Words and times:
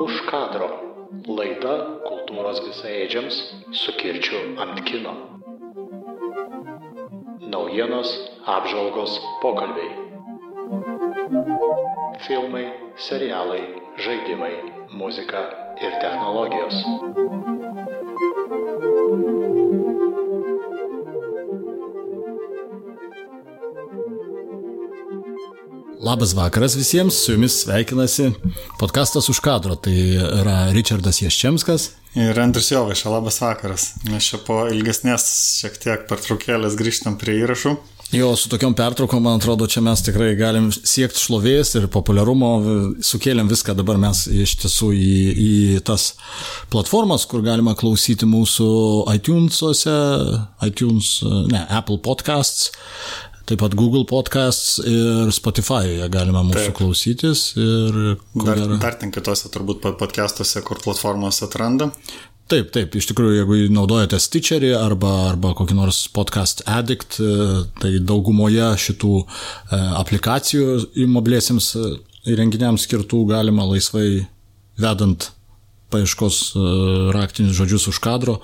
Už 0.00 0.14
kadro. 0.32 0.68
Laida 1.28 2.00
kultūros 2.06 2.62
visaėdžiams 2.64 3.40
su 3.76 3.92
kirčiu 4.00 4.40
ant 4.64 4.80
kino. 4.88 5.12
Naujienos, 7.52 8.08
apžvalgos, 8.48 9.18
pokalbiai. 9.44 9.92
Filmai, 12.24 12.64
serialai, 12.96 13.62
žaidimai, 14.00 14.54
muzika 14.96 15.44
ir 15.76 16.00
technologijos. 16.00 16.80
Labas 26.10 26.32
vakaras 26.34 26.74
visiems, 26.74 27.14
su 27.14 27.32
jumis 27.32 27.60
sveikinasi 27.62 28.32
podkastas 28.78 29.28
už 29.28 29.38
kadro. 29.40 29.76
Tai 29.78 29.94
yra 30.40 30.56
Richardas 30.74 31.20
Jaščemskas. 31.22 31.84
Ir 32.18 32.40
Andrius 32.42 32.72
Jovaiša, 32.72 33.12
labas 33.12 33.38
vakaras. 33.38 33.84
Mes 34.10 34.26
čia 34.26 34.40
po 34.42 34.64
ilgesnės 34.66 35.28
šiek 35.60 35.78
tiek 35.78 36.08
pertraukėlės 36.10 36.74
grįžtam 36.80 37.14
prie 37.20 37.38
įrašų. 37.44 37.76
Jo, 38.10 38.32
su 38.34 38.50
tokiom 38.50 38.74
pertraukom, 38.74 39.22
man 39.22 39.38
atrodo, 39.38 39.68
čia 39.70 39.84
mes 39.86 40.02
tikrai 40.02 40.32
galim 40.34 40.66
siekti 40.74 41.22
šlovės 41.22 41.76
ir 41.78 41.86
populiarumo, 41.94 42.48
sukėlėm 43.06 43.46
viską 43.52 43.76
dabar 43.78 44.00
mes 44.02 44.24
iš 44.26 44.56
tiesų 44.64 44.90
į, 44.96 45.12
į 45.30 45.52
tas 45.86 46.16
platformas, 46.74 47.28
kur 47.30 47.46
galima 47.46 47.76
klausyti 47.78 48.26
mūsų 48.26 48.66
iTunes'ose, 49.14 49.94
iTunes, 50.66 51.20
ne, 51.54 51.62
Apple 51.70 52.00
podcasts, 52.02 52.72
taip 53.50 53.60
pat 53.64 53.74
Google 53.74 54.06
podcasts 54.06 54.78
ir 54.86 55.30
Spotify 55.34 56.06
galima 56.12 56.44
mūsų 56.46 56.68
taip. 56.70 56.76
klausytis. 56.78 57.44
Ir, 57.58 58.00
dar, 58.38 58.54
dar, 58.54 58.76
dar 58.82 58.98
ten 59.00 59.10
kitose 59.14 59.50
turbūt 59.50 59.82
podcastuose, 59.98 60.62
kur 60.66 60.78
platformos 60.82 61.42
atranda. 61.46 61.90
Taip, 62.50 62.72
taip, 62.74 62.96
iš 62.98 63.06
tikrųjų, 63.10 63.34
jeigu 63.38 63.58
naudojate 63.70 64.18
Stitcherį 64.18 64.72
arba, 64.74 65.10
arba 65.28 65.52
kokį 65.54 65.76
nors 65.78 66.00
podcast 66.10 66.64
addict, 66.66 67.20
e, 67.22 67.60
tai 67.78 67.92
daugumoje 68.02 68.72
šitų 68.86 69.10
e, 69.20 69.26
aplikacijų 70.00 71.06
mobiliesiems 71.14 71.68
e, 71.78 71.84
įrenginiams 72.34 72.88
skirtų 72.88 73.22
galima 73.30 73.68
laisvai 73.70 74.24
vedant 74.82 75.30
paieškos 75.92 76.40
raktinius 77.14 77.58
žodžius 77.58 77.88
už 77.92 78.00
kadro, 78.04 78.38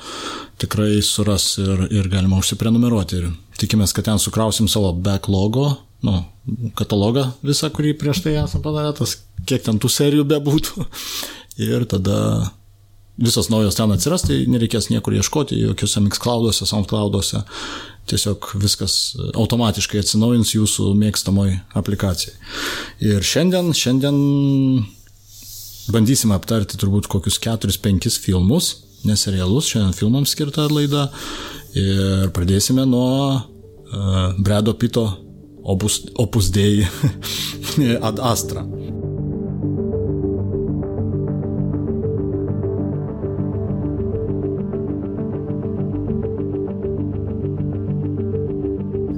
tikrai 0.60 1.00
suras 1.04 1.54
ir, 1.62 1.86
ir 1.94 2.10
galima 2.12 2.40
užsiprenumeruoti. 2.40 3.22
Ir 3.22 3.30
tikimės, 3.60 3.94
kad 3.96 4.08
ten 4.10 4.20
sukrausim 4.22 4.68
savo 4.70 4.92
backlogo, 4.92 5.72
nu, 6.06 6.20
katalogą 6.78 7.30
visą, 7.46 7.70
kurį 7.74 7.96
prieš 8.00 8.22
tai 8.26 8.36
esame 8.42 8.64
padarę, 8.64 8.92
tas 8.98 9.18
kiek 9.48 9.64
ten 9.66 9.80
tų 9.82 9.90
serijų 9.92 10.28
bebūtų. 10.28 10.86
Ir 11.66 11.86
tada 11.88 12.18
visos 13.16 13.48
naujos 13.48 13.78
ten 13.78 13.92
atsiras, 13.94 14.26
tai 14.28 14.42
nereikės 14.50 14.90
niekur 14.92 15.16
ieškoti, 15.16 15.56
jokiuose 15.70 16.02
Mixclouduose, 16.04 16.68
Soundclouduose. 16.68 17.40
Tiesiog 18.06 18.52
viskas 18.62 19.16
automatiškai 19.34 19.98
atsinaujins 19.98 20.52
jūsų 20.54 20.92
mėgstamoj 21.00 21.56
aplikacijai. 21.80 22.36
Ir 23.02 23.24
šiandien, 23.26 23.72
šiandien 23.74 24.20
bandysime 25.92 26.34
aptarti 26.36 26.78
turbūt 26.80 27.08
kokius 27.10 27.38
4-5 27.42 28.18
filmus, 28.22 28.72
neserialus, 29.06 29.70
šiandien 29.70 29.96
filmams 29.96 30.34
skirta 30.34 30.66
laida. 30.70 31.08
Ir 31.76 32.30
pradėsime 32.34 32.86
nuo 32.88 33.36
uh, 33.36 34.32
Bredo 34.40 34.72
Pito 34.74 35.06
opus, 35.62 36.00
opus 36.16 36.50
dei 36.54 36.86
ad 38.08 38.22
Astra. 38.22 38.64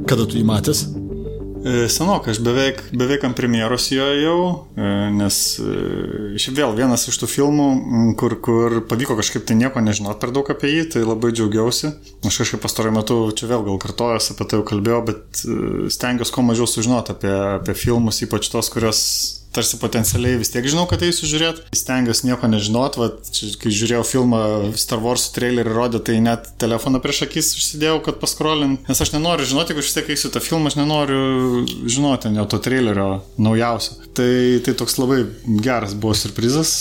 Kada 0.09 0.25
tu 0.25 0.41
jį 0.41 0.47
matęs? 0.49 0.87
E, 1.65 1.89
Senok, 1.91 2.29
aš 2.31 2.39
beveik, 2.45 2.81
beveik 2.95 3.25
ant 3.27 3.35
premjeros 3.37 3.89
jo 3.91 4.05
jau, 4.15 4.43
e, 4.79 4.91
nes 5.15 5.39
e, 5.59 5.73
šiaip 6.39 6.59
vėl 6.61 6.77
vienas 6.79 7.09
iš 7.11 7.19
tų 7.19 7.29
filmų, 7.33 7.67
kur, 8.21 8.37
kur 8.45 8.79
pavyko 8.87 9.17
kažkaip 9.19 9.47
tai 9.49 9.57
nieko 9.59 9.83
nežinot 9.83 10.21
per 10.23 10.31
daug 10.35 10.47
apie 10.55 10.71
jį, 10.71 10.85
tai 10.95 11.03
labai 11.03 11.33
džiaugiausi. 11.35 11.91
Aš 12.29 12.41
kažkaip 12.45 12.63
pastaruoju 12.63 12.99
metu, 13.01 13.19
čia 13.35 13.51
vėl 13.51 13.67
gal 13.67 13.81
kartojas, 13.83 14.31
apie 14.35 14.47
tai 14.47 14.61
jau 14.61 14.69
kalbėjau, 14.71 15.03
bet 15.11 15.43
stengiuosi 15.97 16.37
kuo 16.37 16.47
mažiau 16.47 16.71
sužinoti 16.71 17.17
apie, 17.17 17.35
apie 17.59 17.75
filmus, 17.79 18.23
ypač 18.27 18.53
tos, 18.55 18.71
kurios 18.75 19.03
tarsi 19.59 19.81
potencialiai 19.81 20.39
vis 20.41 20.53
tiek 20.55 20.67
žinau, 20.71 20.87
kad 20.91 21.03
eisiu 21.03 21.29
žiūrėti. 21.31 21.67
Stengiuosi 21.77 22.29
nieko 22.29 22.51
nežinot, 22.51 22.99
va, 23.01 23.11
kai 23.63 23.73
žiūrėjau 23.75 24.05
filmą 24.07 24.43
Star 24.79 25.03
Wars 25.03 25.29
trailerį 25.35 25.75
rodė, 25.75 26.03
tai 26.07 26.21
net 26.25 26.53
telefoną 26.63 27.03
prieš 27.05 27.25
akis 27.27 27.51
užsidėjau, 27.59 27.99
kad 28.07 28.21
paskrolint, 28.23 28.87
nes 28.89 29.03
aš 29.05 29.13
nenoriu 29.17 29.49
žinoti, 29.49 29.75
jeigu 29.75 29.83
aš 29.83 29.91
vis 29.91 29.99
tiek 29.99 30.13
eisiu 30.15 30.33
tą 30.35 30.43
filmą, 30.45 30.71
aš 30.71 30.79
nenoriu 30.79 31.67
žinoti 31.91 32.33
ne 32.35 32.47
to 32.49 32.63
trailerio 32.63 33.09
naujausio. 33.41 33.99
Tai, 34.19 34.33
tai 34.65 34.79
toks 34.79 34.99
labai 35.01 35.25
geras 35.65 35.99
buvo 35.99 36.15
surprizas. 36.19 36.79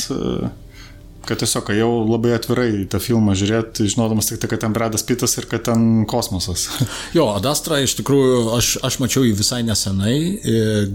Kad 1.28 1.42
tiesiog 1.44 1.74
jau 1.76 1.90
labai 2.08 2.34
atvirai 2.38 2.86
tą 2.92 3.02
filmą 3.04 3.36
žiūrėti, 3.38 3.90
žinodamas 3.92 4.30
tik 4.30 4.40
tai, 4.42 4.52
kad 4.54 4.64
ten 4.64 4.76
Bradas 4.76 5.04
Pitas 5.08 5.36
ir 5.40 5.50
kad 5.52 5.66
ten 5.68 6.06
kosmosas. 6.10 6.70
Jo, 7.18 7.30
Adastra 7.36 7.82
iš 7.84 7.98
tikrųjų, 8.00 8.40
aš, 8.58 8.72
aš 8.88 9.00
mačiau 9.04 9.26
jį 9.26 9.36
visai 9.38 9.62
nesenai, 9.68 10.18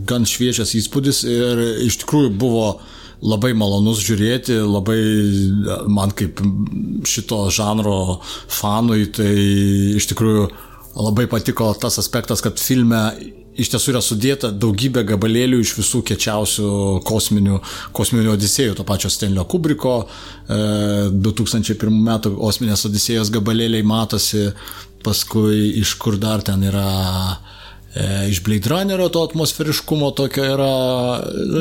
gan 0.08 0.26
šviežias 0.28 0.74
įspūdis 0.78 1.22
ir 1.28 1.62
iš 1.86 2.00
tikrųjų 2.02 2.32
buvo 2.40 2.66
labai 3.22 3.52
malonus 3.54 4.02
žiūrėti, 4.02 4.56
labai 4.66 4.98
man 5.90 6.14
kaip 6.16 6.42
šito 7.08 7.44
žanro 7.54 8.20
fanui, 8.50 9.06
tai 9.14 9.30
iš 9.98 10.10
tikrųjų 10.10 10.48
labai 10.98 11.28
patiko 11.30 11.70
tas 11.78 12.00
aspektas, 12.02 12.42
kad 12.44 12.60
filme 12.60 13.04
iš 13.56 13.72
tiesų 13.72 13.92
yra 13.94 14.02
sudėta 14.04 14.50
daugybė 14.52 15.04
gabalėlių 15.12 15.60
iš 15.62 15.74
visų 15.78 16.02
kečiausių 16.12 16.68
kosminių, 17.08 17.60
kosminių 17.96 18.34
odisėjų, 18.36 18.76
to 18.78 18.86
pačio 18.88 19.10
Stenlio 19.12 19.44
Kubriko, 19.48 19.96
e, 20.48 20.60
2001 21.12 21.98
metų 22.08 22.36
kosminės 22.38 22.86
odisėjos 22.88 23.32
gabalėliai 23.34 23.84
matosi, 23.86 24.50
paskui 25.04 25.72
iš 25.82 25.96
kur 26.00 26.16
dar 26.22 26.44
ten 26.46 26.62
yra 26.70 26.88
E, 26.92 27.61
iš 28.28 28.42
Blade 28.42 28.68
Runnerio 28.68 29.08
to 29.08 29.22
atmosferiškumo 29.22 30.10
tokio 30.10 30.44
yra. 30.44 30.68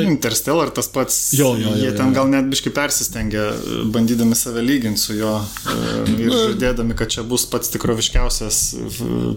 Interstellar 0.03 0.69
tas 0.69 0.87
pats. 0.87 1.33
Jo, 1.33 1.55
jo, 1.55 1.69
jo, 1.69 1.75
jie 1.75 1.89
jo, 1.89 1.95
ten 1.97 2.13
gal 2.15 2.29
net 2.31 2.47
biškai 2.47 2.71
persistengia, 2.75 3.49
bandydami 3.91 4.35
save 4.35 4.63
lyginti 4.63 5.01
su 5.01 5.17
juo 5.17 5.33
e, 5.41 5.75
ir 6.15 6.31
žadėdami, 6.31 6.95
kad 6.95 7.11
čia 7.11 7.25
bus 7.27 7.43
pats 7.51 7.73
tikroviškiausias 7.73 8.61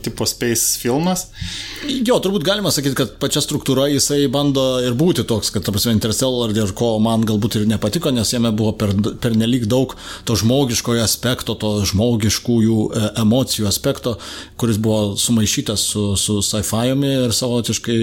tipo 0.06 0.26
space 0.30 0.78
filmas. 0.78 1.26
Jo, 2.06 2.20
turbūt 2.22 2.46
galima 2.46 2.70
sakyti, 2.74 2.94
kad 3.00 3.16
pačia 3.18 3.42
struktūra 3.42 3.88
jisai 3.90 4.28
bando 4.30 4.64
ir 4.84 4.94
būti 4.94 5.26
toks, 5.26 5.50
kad, 5.54 5.66
ta 5.66 5.74
prasme, 5.74 5.96
Interstellar 5.98 6.54
ir 6.54 6.74
ko 6.78 6.92
man 7.02 7.26
galbūt 7.26 7.58
ir 7.58 7.66
nepatiko, 7.70 8.14
nes 8.14 8.30
jame 8.36 8.54
buvo 8.54 8.70
per, 8.78 8.94
per 9.18 9.34
nelik 9.34 9.66
daug 9.70 9.96
to 10.28 10.38
žmogiškojo 10.38 11.02
aspekto, 11.02 11.58
to 11.58 11.74
žmogiškųjų 11.90 12.78
e, 12.86 13.04
emocijų 13.26 13.66
aspekto, 13.66 14.14
kuris 14.60 14.78
buvo 14.78 15.18
sumaišytas 15.18 15.90
su, 15.90 16.06
su 16.20 16.38
sci-fi 16.38 16.83
Majumi 16.84 17.10
ir 17.24 17.32
savotiškai 17.34 17.98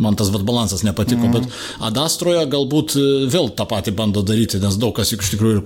man 0.00 0.16
tas 0.18 0.30
vat 0.32 0.44
balansas 0.46 0.84
nepatiko, 0.86 1.28
mm. 1.28 1.34
bet 1.34 1.84
Adastroje 1.88 2.44
galbūt 2.50 2.96
e, 2.98 3.04
vėl 3.32 3.50
tą 3.56 3.66
patį 3.68 3.94
bando 3.98 4.24
daryti, 4.26 4.60
nes 4.62 4.78
daug 4.80 4.94
kas 4.96 5.12
juk 5.12 5.24
iš 5.24 5.34
tikrųjų 5.34 5.60
ir 5.60 5.64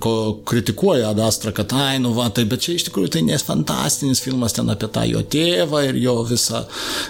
kritikuoja 0.49 1.11
Adastrą, 1.13 1.53
kad 1.55 1.73
ai, 1.77 1.99
nu 2.03 2.13
va, 2.17 2.29
tai 2.33 2.45
bet 2.49 2.65
čia 2.65 2.75
iš 2.77 2.89
tikrųjų 2.89 3.13
tai 3.15 3.23
nes 3.27 3.45
fantastinis 3.45 4.23
filmas 4.23 4.57
ten 4.57 4.69
apie 4.71 4.91
tą 4.91 5.05
jo 5.09 5.23
tėvą 5.23 5.85
ir 5.89 6.01
jo 6.03 6.19
visą, 6.29 6.65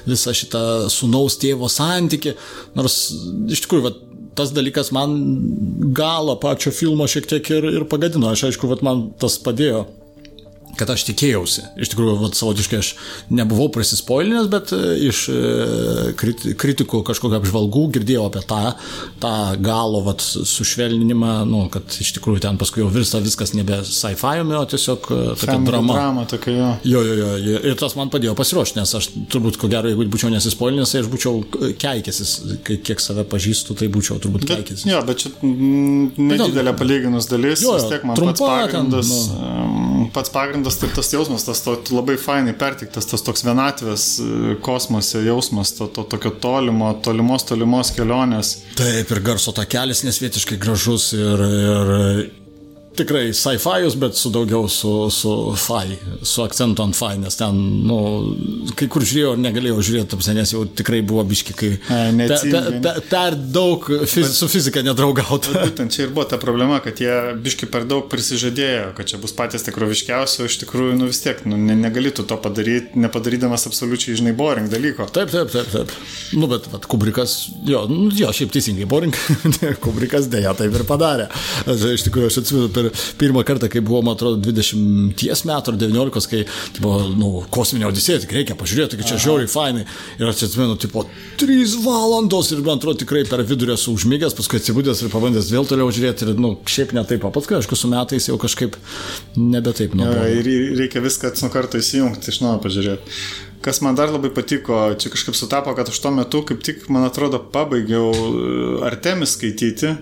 visą 0.10 0.36
šitą 0.36 0.64
sunaus 0.94 1.40
tėvo 1.42 1.70
santyki, 1.72 2.36
nors 2.78 3.02
iš 3.50 3.66
tikrųjų, 3.66 3.88
va, 3.88 3.96
tas 4.40 4.54
dalykas 4.56 4.94
man 4.96 5.16
galą 5.96 6.38
pačio 6.40 6.72
filmo 6.76 7.08
šiek 7.10 7.28
tiek 7.28 7.50
ir, 7.58 7.66
ir 7.82 7.88
pagadino. 7.92 8.30
Aš 8.32 8.50
aišku, 8.50 8.70
vat, 8.72 8.86
man 8.86 9.10
tas 9.20 9.36
padėjo 9.44 9.88
kad 10.80 10.92
aš 10.94 11.06
tikėjausi. 11.10 11.66
Iš 11.84 11.92
tikrųjų, 11.94 12.16
vat, 12.22 12.38
savotiškai 12.40 12.80
aš 12.80 12.92
nebuvau 13.34 13.70
prasispoilinęs, 13.74 14.50
bet 14.52 14.74
e, 14.76 14.80
iš 15.10 15.22
e, 15.34 15.40
kritikų 16.20 17.02
kažkokio 17.08 17.40
apžvalgų 17.42 17.86
girdėjau 17.98 18.26
apie 18.30 18.44
tą, 18.50 18.62
tą 19.22 19.34
galo 19.64 20.02
vat, 20.08 20.24
sušvelninimą, 20.24 21.34
nu, 21.50 21.66
kad 21.74 22.00
iš 22.02 22.14
tikrųjų 22.18 22.44
ten 22.46 22.60
paskui 22.62 22.84
jau 22.84 22.90
virsta 22.94 23.22
viskas 23.24 23.54
nebe 23.58 23.82
sci-fi, 23.88 24.44
o 24.44 24.64
tiesiog 24.70 25.10
e, 25.10 25.20
tokia 25.36 25.56
Family 25.56 25.72
drama. 25.74 25.98
drama 25.98 26.26
tokia, 26.30 26.56
jo. 26.56 26.72
Jo, 26.96 27.04
jo, 27.08 27.32
jo. 27.44 27.62
Ir 27.70 27.78
tas 27.80 27.96
man 28.00 28.12
padėjo 28.14 28.36
pasiruošti, 28.40 28.80
nes 28.80 28.96
aš 29.00 29.10
turbūt, 29.32 29.60
ko 29.60 29.70
gero, 29.72 29.92
jeigu 29.92 30.08
būčiau 30.12 30.32
nesispoilinęs, 30.34 30.96
tai 30.96 31.04
aš 31.04 31.12
būčiau 31.12 31.44
keikęsis, 31.80 32.36
kiek 32.66 33.04
save 33.04 33.26
pažįstu, 33.30 33.76
tai 33.80 33.90
būčiau 33.92 34.20
turbūt 34.24 34.48
keikęsis. 34.50 34.88
Jo, 34.90 35.02
bet 35.08 35.24
čia 35.24 35.34
nedidelė 35.44 36.74
palyginus 36.80 37.30
dalis, 37.32 37.64
jo, 37.64 37.74
jo, 37.74 37.80
vis 37.80 37.90
tiek 37.92 38.06
man 38.08 38.18
trumpa, 38.18 38.36
pats 38.36 38.46
pagrindas. 38.46 39.10
Ten, 39.10 39.50
nu. 40.00 40.08
pats 40.16 40.34
pagrindas, 40.34 40.69
tai 40.78 40.90
tas 40.94 41.10
jausmas, 41.14 41.46
tas 41.48 41.62
to, 41.66 41.74
labai 41.96 42.18
fainai 42.22 42.54
pertiktas, 42.58 43.08
tas 43.10 43.24
toks 43.26 43.46
vienatvės 43.48 44.06
e, 44.22 44.56
kosmose 44.66 45.24
jausmas, 45.26 45.74
to, 45.78 45.88
to 45.96 46.06
tokio 46.12 46.32
tolimo, 46.44 46.92
tolimos, 47.06 47.48
tolimos 47.50 47.94
kelionės. 47.96 48.58
Taip, 48.78 49.10
ir 49.10 49.24
garso 49.26 49.56
takelis 49.56 50.04
nesvietiškai 50.06 50.60
gražus 50.62 51.12
ir, 51.18 51.46
ir 51.48 51.94
tikrai 53.00 53.30
sci-fi'us, 53.36 53.96
bet 54.00 54.18
su 54.20 54.32
daugiau 54.34 54.68
su, 54.72 54.92
su 55.14 55.34
fi, 55.60 55.98
su 56.24 56.44
akcentu 56.44 56.84
ant 56.86 56.98
fi, 56.98 57.16
nes 57.22 57.40
ten, 57.40 57.58
nu, 57.88 58.00
kai 58.80 58.90
kur 58.92 59.06
žiūrėjau, 59.06 59.36
negalėjau 59.42 59.84
žiūrėti, 59.90 60.20
nes 60.38 60.54
jau 60.54 60.66
tikrai 60.82 61.02
buvo 61.06 61.24
biški, 61.28 61.56
kai 61.58 61.72
per, 61.80 62.38
per, 62.44 62.70
per, 62.84 63.02
per 63.10 63.38
daug 63.40 63.88
fiz, 64.10 64.34
su 64.38 64.50
fizika 64.52 64.84
nedraugauti. 64.86 65.54
Būtent 65.56 65.96
čia 65.96 66.06
ir 66.08 66.14
buvo 66.16 66.28
ta 66.30 66.40
problema, 66.42 66.80
kad 66.84 67.00
jie 67.02 67.16
biški 67.40 67.70
per 67.72 67.88
daug 67.90 68.08
prisižadėjo, 68.12 68.92
kad 68.98 69.10
čia 69.12 69.20
bus 69.22 69.36
patys 69.36 69.66
tikroviškiausi, 69.68 70.42
o 70.44 70.50
iš 70.50 70.60
tikrųjų, 70.64 70.98
nu 71.00 71.10
vis 71.10 71.22
tiek, 71.24 71.42
nu, 71.50 71.60
ne, 71.60 71.78
negalėtų 71.80 72.26
to 72.30 72.40
padaryti, 72.42 73.00
nepadarydamas 73.00 73.68
absoliučiai, 73.70 74.18
žinai, 74.20 74.36
boring 74.38 74.70
dalyko. 74.72 75.08
Taip, 75.16 75.32
taip, 75.34 75.52
taip, 75.54 75.72
taip. 75.74 75.94
Nu, 76.38 76.50
bet, 76.52 76.68
bet 76.72 76.88
Kubrikas, 76.90 77.38
jo, 77.68 77.86
nu, 77.90 78.10
jo, 78.16 78.32
šiaip 78.36 78.54
teisingai, 78.54 78.88
boring, 78.90 79.16
Kubrikas 79.84 80.30
dėja 80.32 80.54
taip 80.58 80.76
ir 80.76 80.86
padarė. 80.90 81.30
Aš, 81.70 81.86
iš 81.96 82.08
tikrųjų, 82.08 82.32
aš 82.32 82.42
atsimenu 82.44 82.72
per 82.76 82.89
pirmą 83.20 83.44
kartą, 83.48 83.70
kai 83.72 83.82
buvo, 83.86 84.02
man 84.06 84.18
atrodo, 84.18 84.40
20 84.44 85.46
metų 85.50 85.74
ar 85.74 85.80
19, 85.82 86.30
kai 86.32 86.44
buvo, 86.80 87.00
nu, 87.16 87.32
kosminė 87.54 87.88
odisėja, 87.90 88.24
tik 88.24 88.36
reikia 88.38 88.58
pažiūrėti, 88.60 89.00
kad 89.00 89.10
čia 89.10 89.20
žiauriai 89.26 89.52
fainai. 89.52 89.86
Ir 90.20 90.30
aš 90.30 90.46
atsimenu, 90.50 90.78
tipo, 90.82 91.06
3 91.42 91.76
valandos 91.86 92.54
ir, 92.54 92.64
man 92.66 92.82
atrodo, 92.82 93.02
tikrai 93.04 93.26
per 93.30 93.44
vidurį 93.48 93.76
esu 93.76 93.96
užmygęs, 93.98 94.38
paskui 94.38 94.62
atsibūdęs 94.62 95.04
ir 95.06 95.14
pabandęs 95.14 95.52
vėl 95.54 95.68
toliau 95.70 95.92
žiūrėti 95.94 96.28
ir, 96.28 96.34
nu, 96.40 96.56
šiaip 96.70 96.96
ne 96.98 97.06
taip, 97.10 97.28
paskui, 97.36 97.60
aišku, 97.60 97.78
su 97.80 97.92
metais 97.92 98.30
jau 98.30 98.40
kažkaip 98.42 98.78
nebe 99.38 99.76
taip, 99.78 99.98
nu. 99.98 100.08
Ja, 100.08 100.26
ir 100.32 100.50
reikia 100.80 101.04
viską 101.04 101.36
nuo 101.44 101.54
karto 101.54 101.80
įsijungti, 101.82 102.34
iš 102.34 102.42
naujo 102.44 102.60
pažiūrėti. 102.66 103.20
Kas 103.60 103.82
man 103.84 103.96
dar 103.96 104.08
labai 104.08 104.30
patiko, 104.32 104.78
čia 104.96 105.12
kažkaip 105.12 105.36
sutapo, 105.36 105.74
kad 105.76 105.90
aš 105.92 105.98
tuo 106.00 106.14
metu 106.16 106.40
kaip 106.48 106.62
tik, 106.64 106.86
man 106.88 107.04
atrodo, 107.04 107.42
pabaigiau 107.52 108.14
Artemis 108.88 109.36
skaityti. 109.36 109.98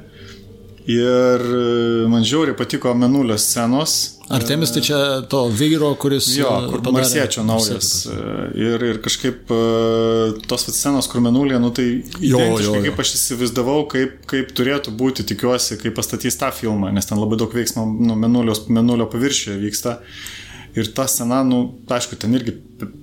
Ir 0.87 1.41
e, 1.43 2.07
man 2.07 2.23
žiauriai 2.23 2.55
patiko 2.55 2.93
Menulio 2.95 3.35
scenos. 3.37 3.95
Artemis 4.31 4.71
tai 4.71 4.83
čia 4.87 4.99
to 5.27 5.41
vyro, 5.51 5.89
kuris. 5.99 6.29
Jo, 6.31 6.53
e, 6.63 6.69
kur 6.71 6.79
padarė... 6.85 7.01
Marsiečio 7.01 7.43
naujas. 7.47 7.89
E, 8.07 8.15
ir, 8.55 8.85
ir 8.93 9.01
kažkaip 9.03 9.51
tos 10.47 10.65
scenos, 10.69 11.09
kur 11.11 11.23
Menulė, 11.25 11.59
nu 11.59 11.73
tai 11.75 11.89
jo, 12.23 12.39
jo, 12.39 12.61
jo. 12.69 12.77
kaip 12.87 13.03
aš 13.03 13.13
įsivaizdavau, 13.19 13.81
kaip, 13.91 14.21
kaip 14.31 14.55
turėtų 14.55 14.95
būti, 14.95 15.27
tikiuosi, 15.27 15.75
kai 15.83 15.91
pastatys 15.95 16.39
tą 16.39 16.53
filmą, 16.55 16.93
nes 16.95 17.11
ten 17.11 17.19
labai 17.19 17.39
daug 17.43 17.51
veiksmo 17.51 17.83
nu, 17.83 18.15
Menulio, 18.15 18.55
Menulio 18.71 19.11
paviršiuje 19.11 19.59
vyksta. 19.67 19.99
Ir 20.77 20.87
ta 20.95 21.07
scena, 21.09 21.41
nu, 21.43 21.65
aišku, 21.91 22.15
ten 22.21 22.35
irgi 22.37 22.53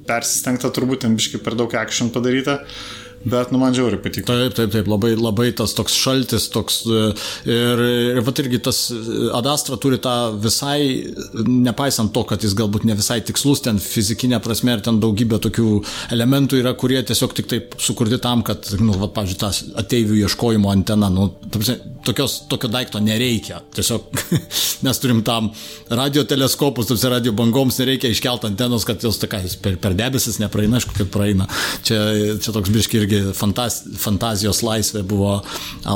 persistengta, 0.09 0.71
turbūt 0.73 1.05
ten 1.05 1.17
biškai 1.19 1.41
per 1.43 1.57
daug 1.59 1.73
action 1.77 2.13
padaryta. 2.15 2.63
Uh, 2.63 3.04
Bet, 3.25 3.53
nu, 3.55 3.59
man 3.61 3.73
žiauriai 3.77 4.03
patiko. 4.05 4.29
Taip, 4.29 4.53
taip, 4.57 4.73
taip, 4.75 4.89
labai, 4.91 5.15
labai 5.17 5.49
tas 5.57 5.73
toks 5.77 5.97
šaltis, 5.97 6.49
toks. 6.53 6.83
E, 6.85 7.05
ir, 7.49 7.83
ir 8.19 8.21
vat 8.27 8.43
irgi 8.43 8.61
tas 8.67 8.81
e, 8.93 9.31
Adastra 9.39 9.79
turi 9.81 9.99
tą 10.05 10.15
visai, 10.45 11.09
nepaisant 11.49 12.13
to, 12.15 12.25
kad 12.29 12.45
jis 12.45 12.57
galbūt 12.59 12.85
ne 12.89 12.97
visai 12.99 13.21
tikslus 13.25 13.65
ten 13.65 13.81
fizikinė 13.81 14.43
prasme 14.45 14.77
ir 14.77 14.85
ten 14.85 15.01
daugybė 15.03 15.41
tokių 15.49 15.69
elementų 16.17 16.61
yra, 16.61 16.75
kurie 16.79 17.01
tiesiog 17.07 17.37
tik 17.39 17.51
taip 17.51 17.79
sukurti 17.81 18.21
tam, 18.23 18.45
kad, 18.47 18.69
nu, 18.81 18.97
va, 19.01 19.09
pavyzdžiui, 19.09 19.41
tas 19.41 19.65
ateivių 19.85 20.21
ieškojimo 20.25 20.73
antena, 20.75 21.09
nu, 21.13 21.31
tokios, 22.05 22.37
tokio 22.49 22.69
daikto 22.71 23.01
nereikia. 23.01 23.61
Tiesiog 23.75 24.09
mes 24.85 25.01
turim 25.03 25.23
tam 25.27 25.51
radio 25.89 26.25
teleskopus, 26.29 26.89
tarsi 26.91 27.11
radio 27.11 27.33
bangoms 27.37 27.79
nereikia 27.81 28.11
iškelti 28.13 28.49
antenos, 28.51 28.87
kad 28.89 29.03
jos 29.05 29.19
tokia 29.23 29.43
per, 29.63 29.79
per 29.81 29.97
debesis 29.99 30.39
nepraeina, 30.43 30.79
aišku, 30.79 30.97
kad 30.99 31.11
praeina. 31.15 31.49
Čia, 31.87 32.01
čia 32.43 32.55
toks 32.55 32.73
biški 32.75 33.01
irgi 33.01 33.23
fantaz, 33.37 33.81
fantazijos 34.01 34.63
laisvė 34.67 35.05
buvo 35.09 35.39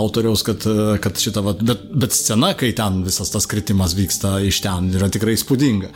autoriaus, 0.00 0.44
kad, 0.46 0.64
kad 1.04 1.20
šitą, 1.20 1.44
va, 1.44 1.54
bet, 1.60 1.84
bet 1.92 2.16
scena, 2.16 2.54
kai 2.58 2.72
ten 2.76 3.02
visas 3.06 3.32
tas 3.34 3.48
kritimas 3.50 3.96
vyksta 3.98 4.38
iš 4.48 4.62
ten, 4.64 4.90
yra 4.98 5.10
tikrai 5.12 5.36
spūdinga. 5.38 5.92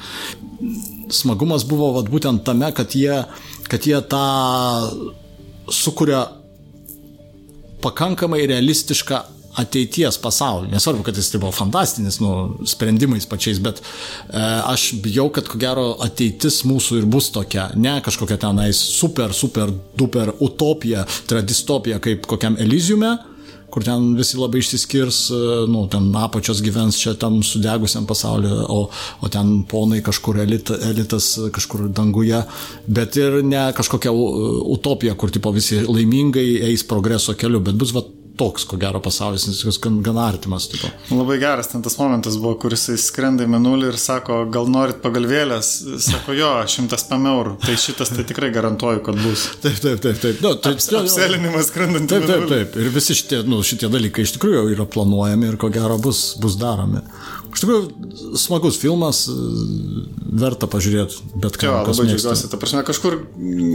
Smagumas 1.12 1.66
buvo 1.68 1.92
vat, 1.98 2.08
būtent 2.12 2.44
tame, 2.46 2.70
kad 2.76 2.94
jie, 2.96 3.24
kad 3.68 3.88
jie 3.88 3.98
tą 4.08 4.22
sukuria 5.72 6.24
pakankamai 7.82 8.44
realistišką 8.46 9.22
ateities 9.60 10.18
pasaulį. 10.22 10.70
Nesvarbu, 10.72 11.04
kad 11.06 11.18
jis 11.18 11.32
tai 11.32 11.40
buvo 11.42 11.52
fantastinis, 11.54 12.18
nu, 12.22 12.32
sprendimais 12.68 13.26
pačiais, 13.28 13.60
bet 13.62 13.82
e, 13.82 14.38
aš 14.40 14.92
bijau, 15.04 15.28
kad 15.34 15.48
ko 15.50 15.60
gero 15.60 15.88
ateitis 16.04 16.62
mūsų 16.68 17.02
ir 17.02 17.10
bus 17.10 17.30
tokia, 17.34 17.68
ne 17.76 17.98
kažkokia 18.04 18.40
tenais 18.46 18.80
super, 19.00 19.34
super, 19.36 19.72
duper 19.98 20.32
utopija, 20.40 21.04
tai 21.26 21.38
yra 21.38 21.44
distopija 21.44 22.00
kaip 22.02 22.24
kokiam 22.30 22.56
Eliziume, 22.62 23.12
kur 23.72 23.84
ten 23.84 24.10
visi 24.18 24.36
labai 24.36 24.60
išsiskirs, 24.60 25.18
e, 25.32 25.42
nu, 25.72 25.84
ten 25.92 26.08
apačios 26.20 26.60
gyvens 26.64 26.96
čia 27.00 27.14
tam 27.20 27.40
sudegusiam 27.44 28.08
pasauliu, 28.08 28.56
o, 28.72 28.86
o 29.20 29.32
ten 29.32 29.62
ponai 29.68 30.00
kažkur 30.04 30.40
elit, 30.44 30.72
elitas 30.88 31.34
kažkur 31.52 31.90
danguje, 31.92 32.40
bet 32.88 33.20
ir 33.20 33.40
ne 33.44 33.68
kažkokia 33.76 34.12
utopija, 34.12 35.16
kur 35.16 35.32
tipo 35.32 35.52
visi 35.52 35.80
laimingai 35.84 36.48
eis 36.72 36.84
progreso 36.88 37.36
keliu, 37.36 37.60
bet 37.64 37.76
bus 37.80 37.92
va 37.96 38.04
toks, 38.38 38.64
ko 38.68 38.78
gero, 38.80 39.00
pasaulis, 39.02 39.44
nes 39.48 39.60
jis 39.64 39.78
gan, 39.82 39.98
gan 40.04 40.18
artimas. 40.20 40.66
Tipo. 40.72 40.90
Labai 41.12 41.38
geras 41.42 41.70
ten 41.72 41.82
tas 41.84 41.96
momentas 41.98 42.38
buvo, 42.40 42.54
kuris 42.64 42.86
skrenda 43.02 43.46
į 43.46 43.50
menulį 43.52 43.90
ir 43.92 43.98
sako, 44.00 44.42
gal 44.52 44.70
norit 44.72 45.02
pagalvėlės, 45.04 45.72
sako, 46.06 46.36
jo, 46.38 46.50
šimtas 46.72 47.06
pam 47.10 47.26
eurų, 47.30 47.56
tai 47.64 47.76
šitas 47.80 48.12
tai 48.14 48.26
tikrai 48.28 48.52
garantuoju, 48.54 49.02
kad 49.06 49.20
bus. 49.22 49.48
Taip, 49.64 49.78
taip, 49.84 50.00
taip, 50.04 50.20
taip. 50.22 50.40
Nu, 50.44 50.54
tai, 50.56 50.74
Aps, 50.76 50.88
apselinimas 51.02 51.68
skrendant 51.72 52.08
į 52.08 52.22
menulį. 52.22 52.32
Taip, 52.32 52.48
taip, 52.52 52.72
taip. 52.72 52.80
Ir 52.82 52.94
visi 52.94 53.18
šitie, 53.18 53.42
nu, 53.48 53.60
šitie 53.66 53.90
dalykai 53.92 54.26
iš 54.26 54.36
tikrųjų 54.38 54.66
yra 54.74 54.88
planuojami 54.88 55.52
ir 55.52 55.60
ko 55.60 55.72
gero 55.72 55.98
bus, 56.02 56.24
bus 56.42 56.56
daromi. 56.60 57.04
Iš 57.52 57.64
tikrųjų, 57.64 58.36
smagus 58.40 58.78
filmas, 58.80 59.26
verta 60.32 60.68
pažiūrėti, 60.72 61.20
bet 61.42 61.58
ką. 61.60 61.68
Jo, 61.68 61.82
labai 61.84 62.06
džiaugiuosi. 62.08 62.48
Ta 62.48 62.60
prasme, 62.60 62.80
kažkur, 62.88 63.18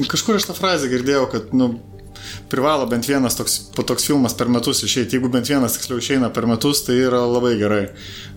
kažkur 0.09 0.39
aš 0.39 0.50
tą 0.50 0.57
frazę 0.57 0.89
girdėjau, 0.89 1.27
kad, 1.30 1.54
nu, 1.54 1.75
privalo 2.51 2.88
bent 2.89 3.07
vienas 3.10 3.38
toks, 3.38 3.57
toks 3.75 4.07
filmas 4.07 4.36
per 4.38 4.51
metus 4.51 4.84
išeiti. 4.86 5.18
Jeigu 5.18 5.31
bent 5.34 5.50
vienas 5.50 5.78
tiksliau 5.78 6.01
išeina 6.01 6.31
per 6.34 6.48
metus, 6.50 6.84
tai 6.88 7.00
yra 7.04 7.22
labai 7.25 7.56
gerai. 7.60 7.84